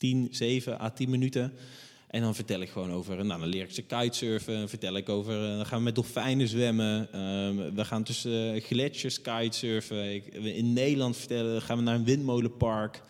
10, 0.00 0.28
7 0.30 0.80
à 0.80 0.90
10 0.90 1.10
minuten. 1.10 1.52
En 2.06 2.20
dan 2.20 2.34
vertel 2.34 2.60
ik 2.60 2.68
gewoon 2.68 2.92
over, 2.92 3.24
nou 3.24 3.40
dan 3.40 3.48
leer 3.48 3.62
ik 3.62 3.70
ze 3.70 3.82
kitesurfen, 3.82 4.68
vertel 4.68 4.96
ik 4.96 5.08
over, 5.08 5.44
eh, 5.44 5.56
dan 5.56 5.66
gaan 5.66 5.78
we 5.78 5.84
met 5.84 5.94
dolfijnen 5.94 6.48
zwemmen, 6.48 7.12
ehm, 7.12 7.74
we 7.74 7.84
gaan 7.84 8.02
tussen 8.02 8.54
uh, 8.54 8.62
gletsjers 8.62 9.20
kitesurfen. 9.20 10.14
Ik, 10.14 10.26
in 10.34 10.72
Nederland 10.72 11.16
vertellen, 11.16 11.62
gaan 11.62 11.76
we 11.76 11.82
naar 11.82 11.94
een 11.94 12.04
windmolenpark. 12.04 13.02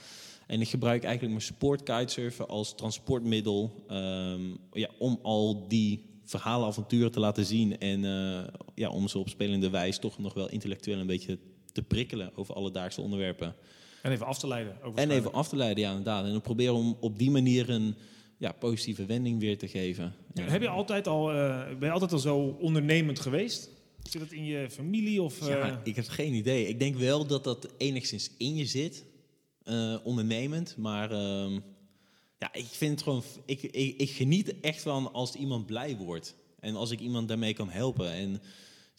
En 0.46 0.61
ik 0.61 0.68
gebruik 0.68 1.03
eigenlijk 1.03 1.33
mijn 1.33 1.46
sport 1.55 1.83
kitesurfen 1.83 2.48
als 2.48 2.74
transportmiddel 2.74 3.85
ehm, 3.88 4.42
ja, 4.72 4.88
om 4.98 5.18
al 5.22 5.68
die 5.68 6.05
verhalen, 6.24 6.66
avonturen 6.66 7.12
te 7.12 7.20
laten 7.20 7.44
zien. 7.44 7.79
En 7.79 8.05
eh, 8.05 8.53
ja, 8.74 8.88
om 8.88 9.09
ze 9.09 9.18
op 9.18 9.29
spelende 9.29 9.70
wijze 9.70 9.98
toch 9.98 10.18
nog 10.18 10.35
wel 10.35 10.50
intellectueel 10.50 10.98
een 10.98 11.07
beetje 11.07 11.38
te 11.72 11.83
prikkelen 11.83 12.31
over 12.35 12.55
alledaagse 12.55 13.00
onderwerpen. 13.00 13.55
En 14.02 14.12
even 14.12 14.26
af 14.26 14.38
te 14.38 14.46
leiden. 14.46 14.82
ook 14.82 14.96
En 14.96 15.10
even 15.10 15.32
af 15.32 15.48
te 15.48 15.56
leiden, 15.56 15.82
ja, 15.82 15.88
inderdaad. 15.88 16.24
En 16.24 16.30
dan 16.30 16.40
proberen 16.40 16.74
om 16.74 16.96
op 17.00 17.18
die 17.18 17.30
manier 17.30 17.70
een 17.70 17.94
ja, 18.36 18.52
positieve 18.52 19.06
wending 19.06 19.40
weer 19.40 19.58
te 19.58 19.68
geven. 19.68 20.14
Ja. 20.34 20.44
Heb 20.44 20.62
je 20.62 20.68
altijd 20.68 21.06
al, 21.06 21.32
eh, 21.32 21.66
ben 21.66 21.88
je 21.88 21.90
altijd 21.90 22.12
al 22.12 22.18
zo 22.18 22.56
ondernemend 22.60 23.20
geweest? 23.20 23.70
Zit 24.02 24.20
dat 24.20 24.32
in 24.32 24.44
je 24.44 24.70
familie? 24.70 25.22
Of, 25.22 25.46
Ja, 25.48 25.68
eh, 25.68 25.76
ik 25.82 25.96
heb 25.96 26.08
geen 26.08 26.34
idee. 26.34 26.68
Ik 26.68 26.78
denk 26.78 26.96
wel 26.96 27.26
dat 27.26 27.44
dat 27.44 27.68
enigszins 27.76 28.30
in 28.38 28.56
je 28.56 28.66
zit, 28.66 29.04
eh, 29.62 29.96
ondernemend. 30.02 30.76
Maar 30.76 31.10
ehm, 31.10 31.52
ja, 32.38 32.52
ik 32.52 32.66
vind 32.70 32.90
het 32.90 33.02
gewoon. 33.02 33.22
Ik, 33.44 33.62
ik, 33.62 33.98
ik 33.98 34.10
geniet 34.10 34.60
echt 34.60 34.82
van 34.82 35.12
als 35.12 35.34
iemand 35.34 35.66
blij 35.66 35.96
wordt. 35.96 36.34
En 36.60 36.76
als 36.76 36.90
ik 36.90 37.00
iemand 37.00 37.28
daarmee 37.28 37.54
kan 37.54 37.70
helpen. 37.70 38.12
En 38.12 38.40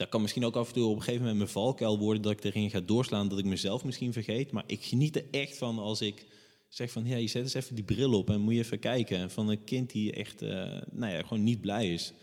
dat 0.02 0.10
kan 0.10 0.22
misschien 0.22 0.46
ook 0.46 0.56
af 0.56 0.68
en 0.68 0.74
toe 0.74 0.86
op 0.86 0.96
een 0.96 1.02
gegeven 1.02 1.20
moment 1.20 1.38
mijn 1.38 1.50
valkuil 1.50 2.00
worden 2.00 2.22
dat 2.22 2.32
ik 2.32 2.44
erin 2.44 2.70
ga 2.70 2.80
doorslaan, 2.80 3.28
dat 3.28 3.40
ik 3.40 3.46
mezelf 3.46 3.84
misschien 3.84 4.14
vergeet. 4.14 4.52
Maar 4.52 4.64
ik 4.68 4.84
geniet 4.84 5.16
er 5.16 5.26
echt 5.32 5.58
van 5.58 5.80
als 5.80 6.02
ik 6.02 6.26
zeg 6.70 6.92
van, 6.92 7.06
ja, 7.06 7.16
je 7.16 7.28
zet 7.28 7.44
eens 7.44 7.54
even 7.54 7.76
die 7.76 7.84
bril 7.84 8.14
op 8.14 8.30
en 8.30 8.42
moet 8.42 8.54
je 8.54 8.60
even 8.60 8.80
kijken. 8.80 9.32
Van 9.32 9.50
een 9.50 9.64
kind 9.64 9.92
die 9.92 10.12
echt, 10.14 10.42
eh, 10.42 10.50
nou 10.92 11.14
ja, 11.14 11.22
gewoon 11.22 11.44
niet 11.44 11.62
blij 11.62 11.94
is. 11.94 12.14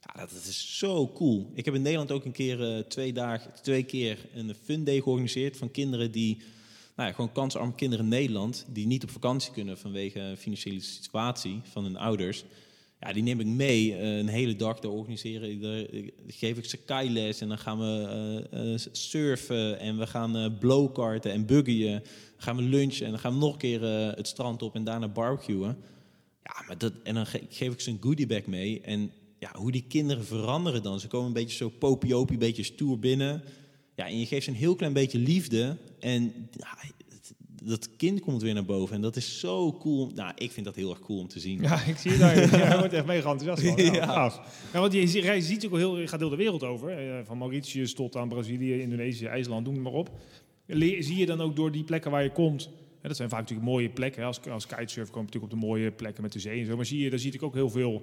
Ja, 0.00 0.20
dat, 0.20 0.32
is 0.32 0.78
zo 0.78 1.12
cool. 1.12 1.50
Ik 1.54 1.64
heb 1.64 1.74
in 1.74 1.82
Nederland 1.82 2.12
ook 2.12 2.24
een 2.24 2.32
keer 2.32 2.76
eh, 2.76 2.82
twee 2.82 3.12
dagen, 3.12 3.52
twee 3.62 3.82
keer 3.82 4.18
een 4.34 4.54
fun 4.54 4.84
day 4.84 5.00
georganiseerd 5.00 5.56
van 5.56 5.70
kinderen 5.70 6.12
die, 6.12 6.36
nou 6.96 7.08
ja, 7.08 7.14
gewoon 7.14 7.32
kansarme 7.32 7.74
kinderen 7.74 8.04
in 8.04 8.10
Nederland, 8.10 8.66
die 8.68 8.86
niet 8.86 9.02
op 9.02 9.10
vakantie 9.10 9.52
kunnen 9.52 9.78
vanwege 9.78 10.34
financiële 10.38 10.80
situatie 10.80 11.60
van 11.62 11.84
hun 11.84 11.96
ouders. 11.96 12.44
Die 13.12 13.22
neem 13.22 13.40
ik 13.40 13.46
mee 13.46 13.94
eh, 13.96 14.16
een 14.18 14.28
hele 14.28 14.56
dag 14.56 14.80
te 14.80 14.88
organiseren. 14.88 15.60
Daar- 15.60 15.86
geef 16.26 16.58
ik 16.58 16.64
ze 16.64 16.76
kailes 16.76 17.40
en 17.40 17.48
dan 17.48 17.58
gaan 17.58 17.78
we 17.78 18.06
eh, 18.50 18.72
eh, 18.74 18.80
surfen 18.92 19.78
en 19.78 19.98
we 19.98 20.06
gaan 20.06 20.36
eh 20.36 20.46
blowkarten 20.60 21.32
en 21.32 21.46
buggyen. 21.46 22.02
Gaan 22.36 22.56
we 22.56 22.62
lunchen 22.62 23.04
en 23.04 23.10
dan 23.10 23.20
gaan 23.20 23.32
we 23.32 23.38
nog 23.38 23.52
een 23.52 23.58
keer 23.58 23.82
het 24.16 24.28
strand 24.28 24.62
op 24.62 24.74
en 24.74 24.84
daarna 24.84 25.08
barbecuen. 25.08 25.76
Ja, 26.42 26.64
maar 26.66 26.78
dat, 26.78 26.92
en 27.02 27.14
dan 27.14 27.26
ge- 27.26 27.42
geef 27.48 27.72
ik 27.72 27.80
ze 27.80 27.90
een 27.90 27.98
goodiebag 28.00 28.44
mee. 28.46 28.80
En 28.80 29.10
ja, 29.38 29.50
hoe 29.56 29.72
die 29.72 29.84
kinderen 29.88 30.24
veranderen 30.24 30.82
dan. 30.82 31.00
Ze 31.00 31.08
komen 31.08 31.26
een 31.26 31.32
beetje 31.32 31.56
zo 31.56 31.68
popiopie, 31.68 32.32
een 32.34 32.38
beetje 32.40 32.62
stoer 32.62 32.98
binnen. 32.98 33.42
Ja, 33.96 34.06
en 34.06 34.18
je 34.18 34.26
geeft 34.26 34.44
ze 34.44 34.50
een 34.50 34.56
heel 34.56 34.74
klein 34.74 34.92
beetje 34.92 35.18
liefde. 35.18 35.76
En 36.00 36.48
dat 37.68 37.96
kind 37.96 38.20
komt 38.20 38.42
weer 38.42 38.54
naar 38.54 38.64
boven. 38.64 38.94
En 38.94 39.00
dat 39.00 39.16
is 39.16 39.38
zo 39.40 39.72
cool. 39.78 40.10
Nou, 40.14 40.32
ik 40.34 40.50
vind 40.52 40.66
dat 40.66 40.74
heel 40.74 40.90
erg 40.90 40.98
cool 41.00 41.18
om 41.18 41.28
te 41.28 41.40
zien. 41.40 41.60
Ja, 41.62 41.82
ik 41.82 41.96
zie 41.96 42.10
je 42.12 42.18
daar. 42.18 42.36
Ja, 42.58 42.72
je 42.72 42.78
wordt 42.78 42.92
echt 42.92 43.06
mega 43.06 43.30
enthousiast 43.30 43.74
van. 43.74 43.84
Ja, 43.84 43.92
Ja. 43.92 44.06
gaaf. 44.06 44.40
Ja, 44.72 44.80
want 44.80 44.92
je, 44.92 45.00
je 45.22 45.40
ziet 45.42 45.66
ook 45.66 45.76
heel, 45.76 45.98
je 45.98 46.06
gaat 46.06 46.20
heel 46.20 46.28
de 46.28 46.36
wereld 46.36 46.62
over. 46.64 46.88
eh, 46.90 47.24
Van 47.24 47.38
Mauritius 47.38 47.94
tot 47.94 48.16
aan 48.16 48.28
Brazilië, 48.28 48.80
Indonesië, 48.80 49.26
IJsland, 49.26 49.66
noem 49.66 49.82
maar 49.82 49.92
op. 49.92 50.10
Le- 50.66 51.02
zie 51.02 51.16
je 51.16 51.26
dan 51.26 51.40
ook 51.40 51.56
door 51.56 51.72
die 51.72 51.84
plekken 51.84 52.10
waar 52.10 52.22
je 52.22 52.32
komt... 52.32 52.70
hè, 53.00 53.08
dat 53.08 53.16
zijn 53.16 53.28
vaak 53.28 53.40
natuurlijk 53.40 53.68
mooie 53.68 53.88
plekken. 53.88 54.20
hè, 54.20 54.26
Als, 54.26 54.40
als 54.50 54.66
kitesurfer 54.66 55.12
kom 55.12 55.20
je 55.20 55.26
natuurlijk 55.26 55.52
op 55.52 55.60
de 55.60 55.66
mooie 55.66 55.90
plekken 55.92 56.22
met 56.22 56.32
de 56.32 56.38
zee 56.38 56.60
en 56.60 56.66
zo. 56.66 56.76
Maar 56.76 56.86
zie 56.86 57.00
je, 57.00 57.10
daar 57.10 57.18
zie 57.18 57.32
ik 57.32 57.42
ook 57.42 57.54
heel 57.54 57.70
veel 57.70 58.02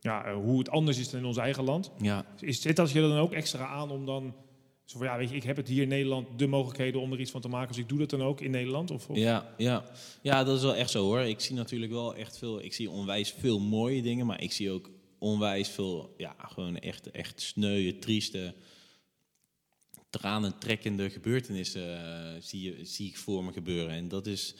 ja, 0.00 0.24
eh, 0.24 0.34
hoe 0.34 0.58
het 0.58 0.70
anders 0.70 0.98
is 0.98 1.10
dan 1.10 1.20
in 1.20 1.26
ons 1.26 1.36
eigen 1.36 1.64
land. 1.64 1.90
Ja, 2.00 2.24
Is, 2.40 2.60
zit 2.60 2.76
dat 2.76 2.90
je 2.90 3.00
dan 3.00 3.18
ook 3.18 3.32
extra 3.32 3.66
aan 3.66 3.90
om 3.90 4.06
dan... 4.06 4.34
Zo 4.88 5.02
ik 5.18 5.42
heb 5.42 5.56
het 5.56 5.68
hier 5.68 5.82
in 5.82 5.88
Nederland 5.88 6.38
de 6.38 6.46
mogelijkheden 6.46 7.00
om 7.00 7.12
er 7.12 7.20
iets 7.20 7.30
van 7.30 7.40
te 7.40 7.48
maken. 7.48 7.68
Dus 7.68 7.82
ik 7.82 7.88
doe 7.88 7.98
dat 7.98 8.10
dan 8.10 8.22
ook 8.22 8.40
in 8.40 8.50
Nederland? 8.50 8.90
Of, 8.90 9.08
of- 9.08 9.16
Ja, 9.16 9.54
ja. 9.56 9.84
ja, 10.22 10.44
dat 10.44 10.56
is 10.56 10.62
wel 10.62 10.74
echt 10.74 10.90
zo 10.90 11.04
hoor. 11.04 11.20
Ik 11.20 11.40
zie 11.40 11.54
natuurlijk 11.56 11.92
wel 11.92 12.14
echt 12.14 12.38
veel. 12.38 12.62
Ik 12.64 12.72
zie 12.72 12.90
onwijs 12.90 13.30
veel 13.30 13.60
mooie 13.60 14.02
dingen, 14.02 14.26
maar 14.26 14.42
ik 14.42 14.52
zie 14.52 14.70
ook 14.70 14.90
onwijs 15.18 15.68
veel, 15.68 16.14
ja, 16.16 16.34
gewoon 16.38 16.78
echt, 16.78 17.10
echt 17.10 17.40
sneuwe, 17.40 17.98
trieste, 17.98 18.54
tranentrekkende 20.10 21.10
gebeurtenissen 21.10 21.98
eh, 22.04 22.40
zie, 22.42 22.84
zie 22.84 23.08
ik 23.08 23.16
voor 23.16 23.44
me 23.44 23.52
gebeuren. 23.52 23.90
En 23.94 24.08
dat 24.08 24.26
is, 24.26 24.54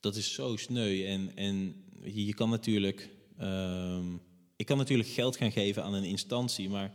dat 0.00 0.16
is 0.16 0.32
zo 0.34 0.56
sneu. 0.56 1.04
En, 1.06 1.36
en 1.36 1.84
je, 2.02 2.26
je 2.26 2.34
kan 2.34 2.50
natuurlijk, 2.50 3.10
ehm, 3.38 4.14
ik 4.56 4.66
kan 4.66 4.76
natuurlijk 4.78 5.08
geld 5.08 5.36
gaan 5.36 5.52
geven 5.52 5.82
aan 5.84 5.94
een 5.94 6.04
instantie, 6.04 6.68
maar 6.68 6.94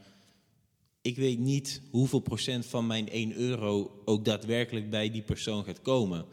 ik 1.02 1.16
weet 1.16 1.40
niet 1.40 1.82
hoeveel 1.92 2.20
procent 2.20 2.66
van 2.66 2.88
mijn 2.88 3.10
1 3.10 3.34
euro 3.36 4.02
ook 4.06 4.26
daadwerkelijk 4.26 4.90
bij 4.90 5.12
die 5.12 5.22
persoon 5.22 5.64
gaat 5.64 5.82
komen. 5.82 6.26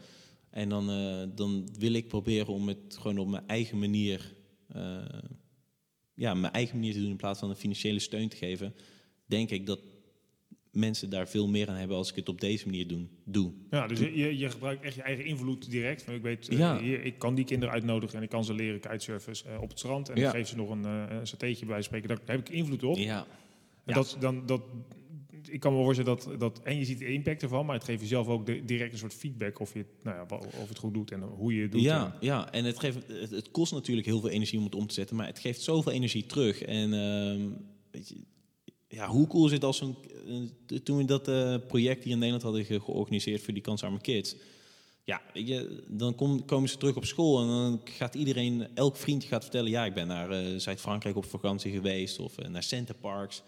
En 0.49 0.69
dan, 0.69 0.89
eh, 0.89 1.23
dan 1.35 1.67
wil 1.79 1.93
ik 1.93 2.07
proberen 2.07 2.53
om 2.53 2.67
het 2.67 2.97
gewoon 2.99 3.17
op 3.17 3.27
mijn 3.27 3.47
eigen 3.47 3.79
manier, 3.79 4.33
eh, 4.67 5.05
ja, 6.13 6.33
mijn 6.33 6.53
eigen 6.53 6.75
manier 6.75 6.93
te 6.93 6.99
doen 7.01 7.09
in 7.09 7.15
plaats 7.17 7.39
van 7.39 7.49
een 7.49 7.55
financiële 7.55 7.99
steun 7.99 8.29
te 8.29 8.35
geven. 8.35 8.73
Denk 9.25 9.49
ik 9.49 9.65
dat 9.65 9.79
mensen 10.71 11.09
daar 11.09 11.27
veel 11.27 11.47
meer 11.47 11.69
aan 11.69 11.75
hebben 11.75 11.97
als 11.97 12.09
ik 12.09 12.15
het 12.15 12.29
op 12.29 12.41
deze 12.41 12.65
manier 12.65 12.87
doen, 12.87 13.09
doe. 13.25 13.51
Ja, 13.69 13.87
dus 13.87 13.99
je, 13.99 14.37
je- 14.37 14.49
gebruikt 14.49 14.83
echt 14.83 14.95
je 14.95 15.01
eigen 15.01 15.25
invloed 15.25 15.69
direct. 15.71 16.03
Van, 16.03 16.13
ik 16.13 16.21
weet, 16.21 16.47
eh, 16.49 16.57
Ja. 16.57 16.79
hier, 16.81 17.03
ik 17.05 17.19
kan 17.19 17.35
die 17.35 17.45
kinderen 17.45 17.73
uitnodigen 17.73 18.17
en 18.17 18.23
ik 18.23 18.29
kan 18.29 18.45
ze 18.45 18.53
leren 18.53 18.79
kitesurfen 18.79 19.61
op 19.61 19.69
het 19.69 19.79
strand. 19.79 20.09
En 20.09 20.19
Ja. 20.19 20.27
ik 20.29 20.35
geef 20.35 20.47
ze 20.47 20.55
nog 20.55 20.69
een, 20.69 20.83
een 20.83 21.27
satéetje 21.27 21.65
bij 21.65 21.81
spreken. 21.81 22.07
Daar 22.07 22.19
heb 22.25 22.39
ik 22.39 22.49
invloed 22.49 22.83
op. 22.83 22.97
Ja, 22.97 23.27
En 23.87 23.93
Ja. 23.93 23.93
dat, 23.93 24.17
dan, 24.19 24.45
dat, 24.45 24.61
ik 25.49 25.59
kan 25.59 25.75
me 25.77 25.83
voorstellen 25.83 26.17
dat, 26.17 26.39
dat... 26.39 26.61
En 26.63 26.77
je 26.77 26.85
ziet 26.85 26.99
de 26.99 27.05
impact 27.07 27.41
ervan, 27.41 27.65
maar 27.65 27.75
het 27.75 27.83
geeft 27.83 28.01
jezelf 28.01 28.27
ook 28.27 28.45
de, 28.45 28.65
direct 28.65 28.91
een 28.93 28.97
soort 28.97 29.13
feedback... 29.13 29.59
Of 29.59 29.73
je, 29.73 29.85
nou 30.03 30.17
ja, 30.17 30.37
of 30.61 30.67
het 30.69 30.77
goed 30.77 30.93
doet 30.93 31.11
en 31.11 31.21
hoe 31.21 31.55
je 31.55 31.61
het 31.61 31.71
doet. 31.71 31.81
Ja, 31.81 32.17
ja. 32.19 32.51
en 32.51 32.65
het, 32.65 32.79
geeft, 32.79 32.97
het, 33.07 33.29
het 33.31 33.51
kost 33.51 33.71
natuurlijk 33.71 34.07
heel 34.07 34.19
veel 34.19 34.29
energie 34.29 34.57
om 34.59 34.65
het 34.65 34.75
om 34.75 34.87
te 34.87 34.93
zetten, 34.93 35.15
maar 35.15 35.27
het 35.27 35.39
geeft 35.39 35.61
zoveel 35.61 35.91
energie 35.91 36.25
terug. 36.25 36.61
En 36.61 36.93
ehm, 36.93 37.41
weet 37.91 38.07
je, 38.09 38.15
ja, 38.87 39.07
hoe 39.07 39.27
cool 39.27 39.45
is 39.45 39.51
het 39.51 39.63
als 39.63 39.77
zo'n. 39.77 39.95
eh, 40.67 40.77
toen 40.79 40.97
we 40.97 41.05
dat 41.05 41.27
eh, 41.27 41.55
project 41.67 42.03
hier 42.03 42.11
in 42.13 42.17
Nederland 42.17 42.43
hadden 42.43 42.65
ge- 42.65 42.79
georganiseerd 42.81 43.41
voor 43.41 43.53
die 43.53 43.63
kansarme 43.63 44.01
kids. 44.01 44.35
Ja, 45.03 45.21
weet 45.33 45.47
je, 45.47 45.83
dan 45.87 46.15
kom, 46.15 46.45
komen 46.45 46.69
ze 46.69 46.77
terug 46.77 46.95
op 46.95 47.05
school 47.05 47.41
en 47.41 47.47
dan 47.47 47.81
gaat 47.83 48.15
iedereen, 48.15 48.67
elk 48.75 48.95
vriendje 48.95 49.27
gaat 49.27 49.41
vertellen: 49.43 49.69
ja, 49.69 49.85
ik 49.85 49.93
ben 49.93 50.07
naar 50.07 50.29
eh, 50.31 50.57
Zuid-Frankrijk 50.57 51.15
op 51.15 51.25
vakantie 51.25 51.71
geweest 51.71 52.19
of 52.19 52.37
naar 52.49 52.63
Centerparks. 52.63 53.43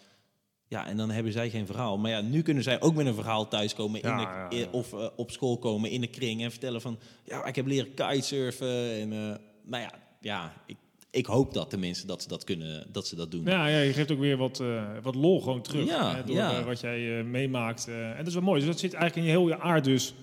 Ja, 0.69 0.87
en 0.87 0.97
dan 0.97 1.09
hebben 1.11 1.31
zij 1.31 1.49
geen 1.49 1.65
verhaal. 1.65 1.97
Maar 1.97 2.11
ja, 2.11 2.21
nu 2.21 2.41
kunnen 2.41 2.63
zij 2.63 2.81
ook 2.81 2.95
met 2.95 3.05
een 3.05 3.13
verhaal 3.13 3.47
thuiskomen 3.47 4.01
in 4.01 4.15
de, 4.15 4.21
ja, 4.21 4.47
ja. 4.49 4.49
in- 4.49 4.71
of 4.71 4.93
eh, 4.93 5.07
op 5.15 5.31
school 5.31 5.57
komen 5.57 5.89
in 5.89 6.01
de 6.01 6.07
kring 6.07 6.43
en 6.43 6.51
vertellen 6.51 6.81
van, 6.81 6.99
ja, 7.25 7.45
ik 7.45 7.55
heb 7.55 7.65
leren 7.65 7.93
kitesurfen 7.93 8.91
en, 8.99 9.13
eh, 9.13 9.35
nou 9.65 9.83
ja, 9.83 9.91
ja, 10.21 10.53
ik, 10.65 10.75
ik 11.11 11.25
hoop 11.25 11.53
dat 11.53 11.69
tenminste 11.69 12.07
dat 12.07 12.21
ze 12.21 12.27
dat 12.27 12.43
kunnen, 12.43 12.87
dat 12.91 13.07
ze 13.07 13.15
dat 13.15 13.31
doen. 13.31 13.45
Ja, 13.45 13.67
ja, 13.67 13.79
je 13.79 13.93
geeft 13.93 14.11
ook 14.11 14.19
weer 14.19 14.37
wat, 14.37 14.59
eh, 14.59 14.83
wat 15.01 15.15
lol 15.15 15.41
gewoon 15.41 15.61
terug. 15.61 15.87
Ja, 15.87 16.15
hè, 16.15 16.23
door 16.23 16.37
eh, 16.37 16.65
wat 16.65 16.79
jij 16.79 17.19
eh, 17.19 17.25
meemaakt. 17.25 17.87
eh. 17.87 18.09
en 18.09 18.17
dat 18.17 18.27
is 18.27 18.33
wel 18.33 18.43
mooi. 18.43 18.59
Dus 18.59 18.69
dat 18.69 18.79
zit 18.79 18.93
eigenlijk 18.93 19.25
in 19.27 19.33
je 19.33 19.37
heel 19.39 19.47
je 19.47 19.59
aard 19.59 19.83
dus. 19.83 20.13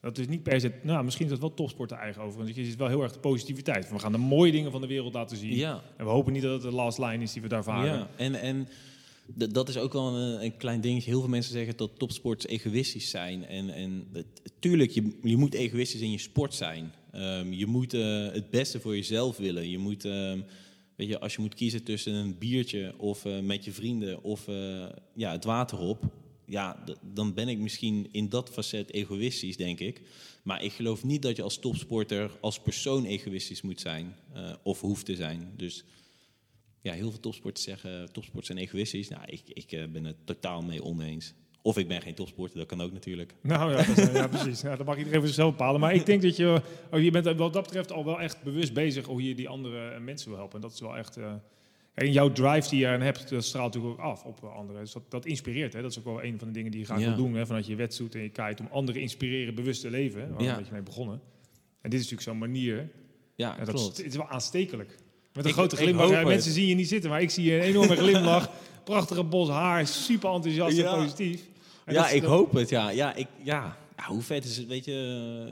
Dat 0.00 0.18
is 0.18 0.28
niet 0.28 0.42
per 0.42 0.60
se... 0.60 0.72
Nou, 0.82 1.04
misschien 1.04 1.24
is 1.24 1.30
dat 1.30 1.40
wel 1.40 1.54
topsport 1.54 1.90
eigen 1.90 2.22
over. 2.22 2.38
Want 2.42 2.54
je 2.56 2.64
ziet 2.64 2.76
wel 2.76 2.88
heel 2.88 3.02
erg 3.02 3.12
de 3.12 3.18
positiviteit. 3.18 3.90
We 3.90 3.98
gaan 3.98 4.12
de 4.12 4.18
mooie 4.18 4.52
dingen 4.52 4.70
van 4.70 4.80
de 4.80 4.86
wereld 4.86 5.14
laten 5.14 5.36
zien. 5.36 5.54
Ja, 5.56 5.82
En 5.96 6.04
we 6.04 6.10
hopen 6.10 6.32
niet 6.32 6.42
dat 6.42 6.52
het 6.52 6.62
de 6.62 6.70
last 6.72 6.98
line 6.98 7.22
is 7.22 7.32
die 7.32 7.42
we 7.42 7.48
daar 7.48 7.64
varen. 7.64 7.98
ja. 7.98 8.08
en, 8.16 8.34
en 8.34 8.68
dat 9.34 9.68
is 9.68 9.76
ook 9.76 9.92
wel 9.92 10.14
een, 10.14 10.44
een 10.44 10.56
klein 10.56 10.80
dingetje. 10.80 11.10
Heel 11.10 11.20
veel 11.20 11.28
mensen 11.28 11.52
zeggen 11.52 11.76
dat 11.76 11.98
topsports 11.98 12.46
egoïstisch 12.46 13.10
zijn. 13.10 13.46
En, 13.46 13.70
en 13.70 14.06
tuurlijk, 14.58 14.90
je, 14.90 15.18
je 15.22 15.36
moet 15.36 15.54
egoïstisch 15.54 16.00
in 16.00 16.10
je 16.10 16.18
sport 16.18 16.54
zijn. 16.54 16.92
Ehm, 17.12 17.52
je 17.52 17.66
moet 17.66 17.94
eh, 17.94 18.32
het 18.32 18.50
beste 18.50 18.80
voor 18.80 18.96
jezelf 18.96 19.36
willen. 19.36 19.68
Je 19.68 19.78
moet, 19.78 20.04
ehm, 20.04 20.40
weet 20.96 21.08
je, 21.08 21.20
als 21.20 21.34
je 21.34 21.40
moet 21.40 21.54
kiezen 21.54 21.82
tussen 21.82 22.12
een 22.12 22.38
biertje 22.38 22.94
of 22.96 23.24
eh, 23.24 23.40
met 23.40 23.64
je 23.64 23.72
vrienden 23.72 24.22
of 24.22 24.48
eh, 24.48 24.86
ja, 25.14 25.32
het 25.32 25.44
water 25.44 25.78
op. 25.78 26.04
Ja, 26.46 26.84
dan 27.14 27.34
ben 27.34 27.48
ik 27.48 27.58
misschien 27.58 28.08
in 28.10 28.28
dat 28.28 28.50
facet 28.50 28.92
egoïstisch, 28.92 29.56
denk 29.56 29.80
ik. 29.80 30.00
Maar 30.42 30.62
ik 30.62 30.72
geloof 30.72 31.04
niet 31.04 31.22
dat 31.22 31.36
je 31.36 31.42
als 31.42 31.58
topsporter 31.58 32.30
als 32.40 32.60
persoon 32.60 33.04
egoïstisch 33.04 33.62
moet 33.62 33.80
zijn. 33.80 34.16
eh, 34.32 34.52
of 34.62 34.80
hoeft 34.80 35.04
te 35.04 35.16
zijn. 35.16 35.52
Dus 35.56 35.84
ja, 36.80 36.92
heel 36.92 37.10
veel 37.10 37.20
topsporters 37.20 37.64
zeggen 37.64 38.12
topsporters 38.12 38.46
zijn 38.46 38.58
egoïstisch. 38.58 39.08
Nou, 39.08 39.22
ik, 39.26 39.42
ik 39.46 39.72
eh, 39.72 39.84
ben 39.88 40.04
het 40.04 40.16
totaal 40.24 40.62
mee 40.62 40.82
oneens. 40.84 41.34
Of 41.62 41.78
ik 41.78 41.88
ben 41.88 42.02
geen 42.02 42.14
topsporter, 42.14 42.58
dat 42.58 42.66
kan 42.66 42.80
ook 42.80 42.92
natuurlijk. 42.92 43.34
Nou 43.42 43.70
ja, 43.70 43.76
dat 43.86 43.98
is- 43.98 44.12
ja 44.12 44.28
precies. 44.28 44.60
Ja, 44.60 44.76
dat 44.76 44.86
mag 44.86 44.96
iedereen 44.96 45.18
voor 45.18 45.26
zichzelf 45.28 45.50
bepalen. 45.50 45.80
Maar 45.80 45.94
ik 45.94 46.06
denk 46.06 46.22
dat 46.22 46.36
je, 46.36 46.62
oh, 46.90 47.00
je 47.02 47.10
bent 47.10 47.24
wat 47.36 47.52
dat 47.52 47.62
betreft 47.62 47.92
al 47.92 48.04
wel 48.04 48.20
echt 48.20 48.42
bewust 48.42 48.72
bezig 48.72 49.06
hoe 49.06 49.22
je 49.28 49.34
die 49.34 49.48
andere 49.48 50.00
mensen 50.00 50.28
wil 50.28 50.38
helpen. 50.38 50.54
En 50.56 50.60
dat 50.62 50.72
is 50.72 50.80
wel 50.80 50.96
echt... 50.96 51.16
eh, 51.16 51.32
en 51.94 52.12
jouw 52.12 52.32
drive 52.32 52.68
die 52.68 52.78
je 52.78 52.86
aan 52.86 53.00
hebt, 53.00 53.28
dat 53.28 53.44
straalt 53.44 53.74
natuurlijk 53.74 54.00
ook 54.00 54.06
af 54.06 54.24
op 54.24 54.44
anderen. 54.44 54.80
Dus 54.80 54.92
dat, 54.92 55.10
dat 55.10 55.26
inspireert. 55.26 55.72
Hè? 55.72 55.82
Dat 55.82 55.90
is 55.90 55.98
ook 55.98 56.04
wel 56.04 56.22
een 56.24 56.38
van 56.38 56.48
de 56.48 56.54
dingen 56.54 56.70
die 56.70 56.80
je 56.80 56.86
graag 56.86 57.00
Ja. 57.00 57.06
wil 57.06 57.16
doen. 57.16 57.34
Hè? 57.34 57.46
Vanuit 57.46 57.66
je 57.66 57.74
wetsuit 57.74 58.14
en 58.14 58.20
je 58.22 58.28
kite. 58.28 58.62
Om 58.62 58.68
anderen 58.70 59.00
inspireren 59.00 59.54
bewust 59.54 59.80
te 59.80 59.90
leven. 59.90 60.30
Waar 60.32 60.42
Ja. 60.42 60.56
beetje 60.56 60.72
mee 60.72 60.82
begonnen. 60.82 61.20
En 61.80 61.90
dit 61.90 62.00
is 62.00 62.10
natuurlijk 62.10 62.22
zo'n 62.22 62.38
manier. 62.38 62.90
Ja, 63.36 63.56
dat 63.56 63.68
is, 63.68 63.74
klopt. 63.80 63.96
het 63.96 64.06
is 64.06 64.16
wel 64.16 64.28
aanstekelijk. 64.28 64.96
Met 65.32 65.44
een 65.44 65.50
Ik- 65.50 65.56
grote 65.56 65.76
glimlach. 65.76 66.10
Ja, 66.10 66.22
mensen 66.22 66.52
zien 66.52 66.66
je 66.66 66.74
niet 66.74 66.88
zitten, 66.88 67.10
maar 67.10 67.22
ik 67.22 67.30
zie 67.30 67.54
een 67.54 67.60
enorme 67.60 67.96
glimlach. 67.96 68.50
Prachtige 68.84 69.24
bos 69.24 69.48
haar, 69.48 69.86
super 69.86 70.30
enthousiast 70.32 70.76
Ja. 70.76 70.92
en 70.92 71.02
positief. 71.02 71.42
En 71.84 71.94
ja, 71.94 72.08
ik 72.08 72.22
dat- 72.22 72.30
hoop 72.30 72.52
het. 72.52 72.68
Ja, 72.68 72.90
ja, 72.90 73.14
ik, 73.14 73.26
ja. 73.42 73.76
ja, 73.96 74.04
hoe 74.06 74.22
vet 74.22 74.44
is 74.44 74.56
het? 74.56 74.66
Weet 74.66 74.84
je, 74.84 74.92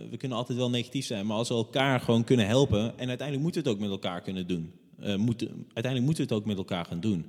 eh, 0.05 0.11
we 0.11 0.17
kunnen 0.17 0.37
altijd 0.38 0.59
wel 0.59 0.71
negatief 0.71 1.07
zijn, 1.07 1.27
maar 1.27 1.37
als 1.37 1.49
we 1.49 1.55
elkaar 1.55 2.01
gewoon 2.01 2.25
kunnen 2.25 2.47
helpen 2.47 2.81
en 2.99 3.09
uiteindelijk 3.09 3.41
moeten 3.43 3.62
we 3.62 3.69
het 3.69 3.79
ook 3.79 3.83
met 3.85 3.91
elkaar 3.93 4.21
kunnen 4.21 4.47
doen. 4.47 4.73
Eh, 5.01 5.17
moeten, 5.17 5.49
uiteindelijk 5.49 6.05
moeten 6.05 6.27
we 6.27 6.31
het 6.35 6.41
ook 6.43 6.47
met 6.49 6.57
elkaar 6.57 6.85
gaan 6.85 7.01
doen. 7.01 7.27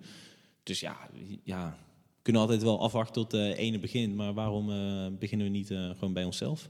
Dus 0.63 0.79
ja, 0.79 0.97
ja 1.43 1.77
we 2.15 2.21
kunnen 2.21 2.41
altijd 2.41 2.63
wel 2.63 2.81
afwachten 2.81 3.13
tot 3.13 3.31
de 3.31 3.55
ene 3.57 3.79
begint, 3.79 4.15
maar 4.15 4.33
waarom 4.33 4.71
eh, 4.71 4.77
beginnen 5.19 5.47
we 5.47 5.53
niet 5.53 5.71
eh, 5.71 5.89
gewoon 5.97 6.13
bij 6.13 6.23
onszelf? 6.23 6.69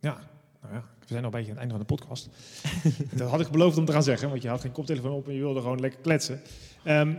Ja, 0.00 0.30
nou 0.66 0.80
ja, 0.80 0.84
we 0.98 1.06
zijn 1.06 1.24
al 1.24 1.24
een 1.24 1.30
beetje 1.30 1.52
aan 1.52 1.58
het 1.58 1.72
einde 1.72 1.74
van 1.74 1.86
de 1.86 1.94
podcast. 1.94 2.28
dat 3.18 3.30
had 3.30 3.40
ik 3.40 3.48
beloofd 3.48 3.78
om 3.78 3.84
te 3.84 3.92
gaan 3.92 4.02
zeggen, 4.02 4.28
want 4.28 4.42
je 4.42 4.48
had 4.48 4.60
geen 4.60 4.72
koptelefoon 4.72 5.12
op 5.12 5.28
en 5.28 5.34
je 5.34 5.40
wilde 5.40 5.60
gewoon 5.60 5.80
lekker 5.80 6.00
kletsen. 6.00 6.40
Ehm, 6.84 7.12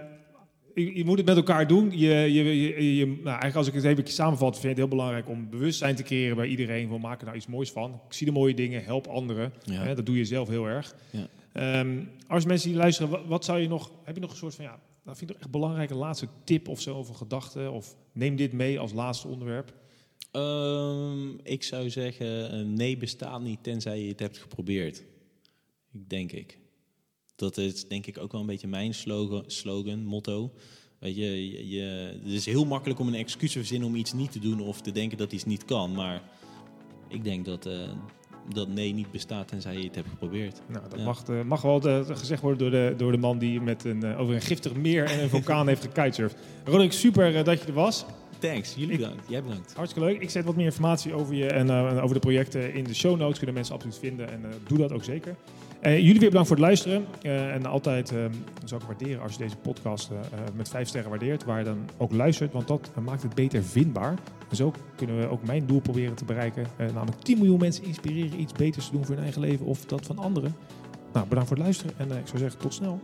je, 0.75 0.95
je 0.97 1.05
moet 1.05 1.17
het 1.17 1.25
met 1.27 1.35
elkaar 1.35 1.67
doen. 1.67 1.91
Je, 1.91 2.33
je, 2.33 2.95
je, 2.95 3.05
nou, 3.05 3.23
eigenlijk 3.23 3.55
als 3.55 3.67
ik 3.67 3.73
het 3.73 3.83
even 3.83 4.07
samenvat, 4.07 4.51
vind 4.51 4.63
ik 4.63 4.69
het 4.69 4.77
heel 4.77 4.87
belangrijk 4.87 5.29
om 5.29 5.49
bewustzijn 5.49 5.95
te 5.95 6.03
creëren 6.03 6.35
bij 6.35 6.47
iedereen. 6.47 6.89
We 6.89 6.97
maken 6.97 7.19
er 7.19 7.25
nou 7.25 7.37
iets 7.37 7.47
moois 7.47 7.71
van. 7.71 8.01
Ik 8.07 8.13
zie 8.13 8.25
de 8.25 8.31
mooie 8.31 8.53
dingen, 8.53 8.83
help 8.83 9.07
anderen. 9.07 9.53
Ja. 9.63 9.93
Dat 9.93 10.05
doe 10.05 10.17
je 10.17 10.25
zelf 10.25 10.47
heel 10.47 10.65
erg. 10.65 10.95
Ja. 11.09 11.27
Ehm, 11.53 11.99
als 12.27 12.45
mensen 12.45 12.69
die 12.69 12.77
luisteren, 12.77 13.11
wat, 13.11 13.21
wat 13.25 13.45
zou 13.45 13.59
je 13.59 13.67
nog... 13.67 13.91
Heb 14.03 14.15
je 14.15 14.21
nog 14.21 14.31
een 14.31 14.37
soort 14.37 14.55
van, 14.55 14.65
ja, 14.65 14.79
dat 15.03 15.17
vind 15.17 15.21
ik 15.21 15.27
toch 15.27 15.45
echt 15.45 15.51
belangrijke 15.51 15.95
laatste 15.95 16.27
tip 16.43 16.67
of 16.67 16.81
zo, 16.81 16.97
of 16.97 17.09
een 17.09 17.15
gedachte? 17.15 17.71
Of 17.71 17.95
neem 18.11 18.35
dit 18.35 18.53
mee 18.53 18.79
als 18.79 18.93
laatste 18.93 19.27
onderwerp. 19.27 19.73
Ehm, 20.31 21.29
ik 21.43 21.63
zou 21.63 21.89
zeggen, 21.89 22.51
eh, 22.51 22.59
nee 22.65 22.97
bestaat 22.97 23.41
niet 23.41 23.63
tenzij 23.63 24.01
je 24.01 24.07
het 24.09 24.19
hebt 24.19 24.37
geprobeerd. 24.37 25.03
Ik 25.93 26.09
denk 26.09 26.31
ik. 26.31 26.57
Dat 27.35 27.57
is 27.57 27.87
denk 27.87 28.05
ik 28.05 28.17
ook 28.17 28.31
wel 28.31 28.41
een 28.41 28.47
beetje 28.47 28.67
mijn 28.67 28.93
slogan, 28.93 29.43
slogan 29.47 30.03
motto. 30.03 30.51
Weet 30.99 31.15
je, 31.15 31.51
je, 31.51 31.67
je- 31.69 32.19
het 32.23 32.31
is 32.31 32.45
heel 32.45 32.65
makkelijk 32.65 32.99
om 32.99 33.07
een 33.07 33.13
excuus 33.15 33.51
te 33.51 33.57
verzinnen 33.59 33.87
om 33.87 33.95
iets 33.95 34.13
niet 34.13 34.31
te 34.31 34.39
doen 34.39 34.59
of 34.61 34.81
te 34.81 34.91
denken 34.91 35.17
dat 35.17 35.31
iets 35.31 35.45
niet 35.45 35.65
kan. 35.65 35.91
Maar 35.93 36.21
ik 37.09 37.23
denk 37.23 37.45
dat, 37.45 37.65
eh, 37.65 37.89
dat 38.53 38.67
nee 38.67 38.93
niet 38.93 39.11
bestaat 39.11 39.47
tenzij 39.47 39.77
je 39.77 39.83
het 39.83 39.95
hebt 39.95 40.09
geprobeerd. 40.09 40.61
Nou, 40.67 40.89
dat 40.89 40.99
Ja. 40.99 41.05
mag, 41.05 41.23
eh, 41.27 41.43
mag 41.43 41.61
wel 41.61 41.81
gezegd 42.15 42.41
worden 42.41 42.59
door 42.59 42.71
de, 42.71 42.93
door 42.97 43.11
de 43.11 43.17
man 43.17 43.37
die 43.39 43.61
met 43.61 43.83
een, 43.83 44.15
over 44.15 44.35
een 44.35 44.41
giftig 44.41 44.75
meer 44.75 45.03
en 45.05 45.23
een 45.23 45.29
vulkaan 45.29 45.67
heeft 45.67 45.81
gekitesurfd. 45.81 46.35
Roderick, 46.65 46.91
super 46.91 47.43
dat 47.43 47.61
je 47.61 47.67
er 47.67 47.73
was. 47.73 48.05
Thanks, 48.39 48.73
jullie 48.75 48.97
bedankt. 48.97 49.23
Jij 49.27 49.43
bedankt. 49.43 49.73
Hartstikke 49.73 50.07
leuk. 50.07 50.21
Ik 50.21 50.29
zet 50.29 50.45
wat 50.45 50.55
meer 50.55 50.65
informatie 50.65 51.13
over 51.13 51.35
je 51.35 51.47
en 51.47 51.69
eh, 51.69 52.03
over 52.03 52.13
de 52.13 52.19
projecten 52.19 52.73
in 52.73 52.83
de 52.83 52.95
show 52.95 53.17
notes. 53.17 53.37
Kunnen 53.37 53.55
mensen 53.55 53.73
absoluut 53.73 53.97
vinden 53.97 54.31
en 54.31 54.45
eh, 54.45 54.49
doe 54.67 54.77
dat 54.77 54.91
ook 54.91 55.03
zeker. 55.03 55.35
Eh, 55.79 55.97
jullie 55.97 56.19
weer 56.19 56.29
bedankt 56.29 56.47
voor 56.47 56.57
het 56.57 56.65
luisteren. 56.65 57.05
En 57.21 57.65
altijd 57.65 58.11
eh, 58.11 58.17
zou 58.65 58.81
ik 58.81 58.87
waarderen 58.87 59.21
als 59.21 59.31
je 59.31 59.37
deze 59.37 59.55
podcast 59.55 60.09
met 60.55 60.69
vijf 60.69 60.87
sterren 60.87 61.09
waardeert. 61.09 61.43
Waar 61.43 61.59
je 61.59 61.65
dan 61.65 61.89
ook 61.97 62.11
luistert, 62.11 62.53
want 62.53 62.67
dat 62.67 62.91
maakt 63.03 63.23
het 63.23 63.35
beter 63.35 63.63
vindbaar. 63.63 64.13
En 64.49 64.55
zo 64.55 64.73
kunnen 64.95 65.19
we 65.19 65.27
ook 65.27 65.45
mijn 65.45 65.65
doel 65.65 65.79
proberen 65.79 66.15
te 66.15 66.25
bereiken. 66.25 66.65
Namelijk 66.77 67.21
10 67.21 67.37
miljoen 67.37 67.59
mensen 67.59 67.83
inspireren 67.83 68.41
iets 68.41 68.53
beters 68.53 68.85
te 68.85 68.91
doen 68.91 69.05
voor 69.05 69.15
hun 69.15 69.23
eigen 69.23 69.41
leven 69.41 69.65
of 69.65 69.85
dat 69.85 70.05
van 70.05 70.17
anderen. 70.17 70.55
Nou, 71.13 71.27
bedankt 71.27 71.47
voor 71.47 71.57
het 71.57 71.65
luisteren 71.65 71.93
en 71.97 72.17
ik 72.17 72.27
zou 72.27 72.37
zeggen 72.37 72.59
tot 72.59 72.73
snel. 72.73 72.99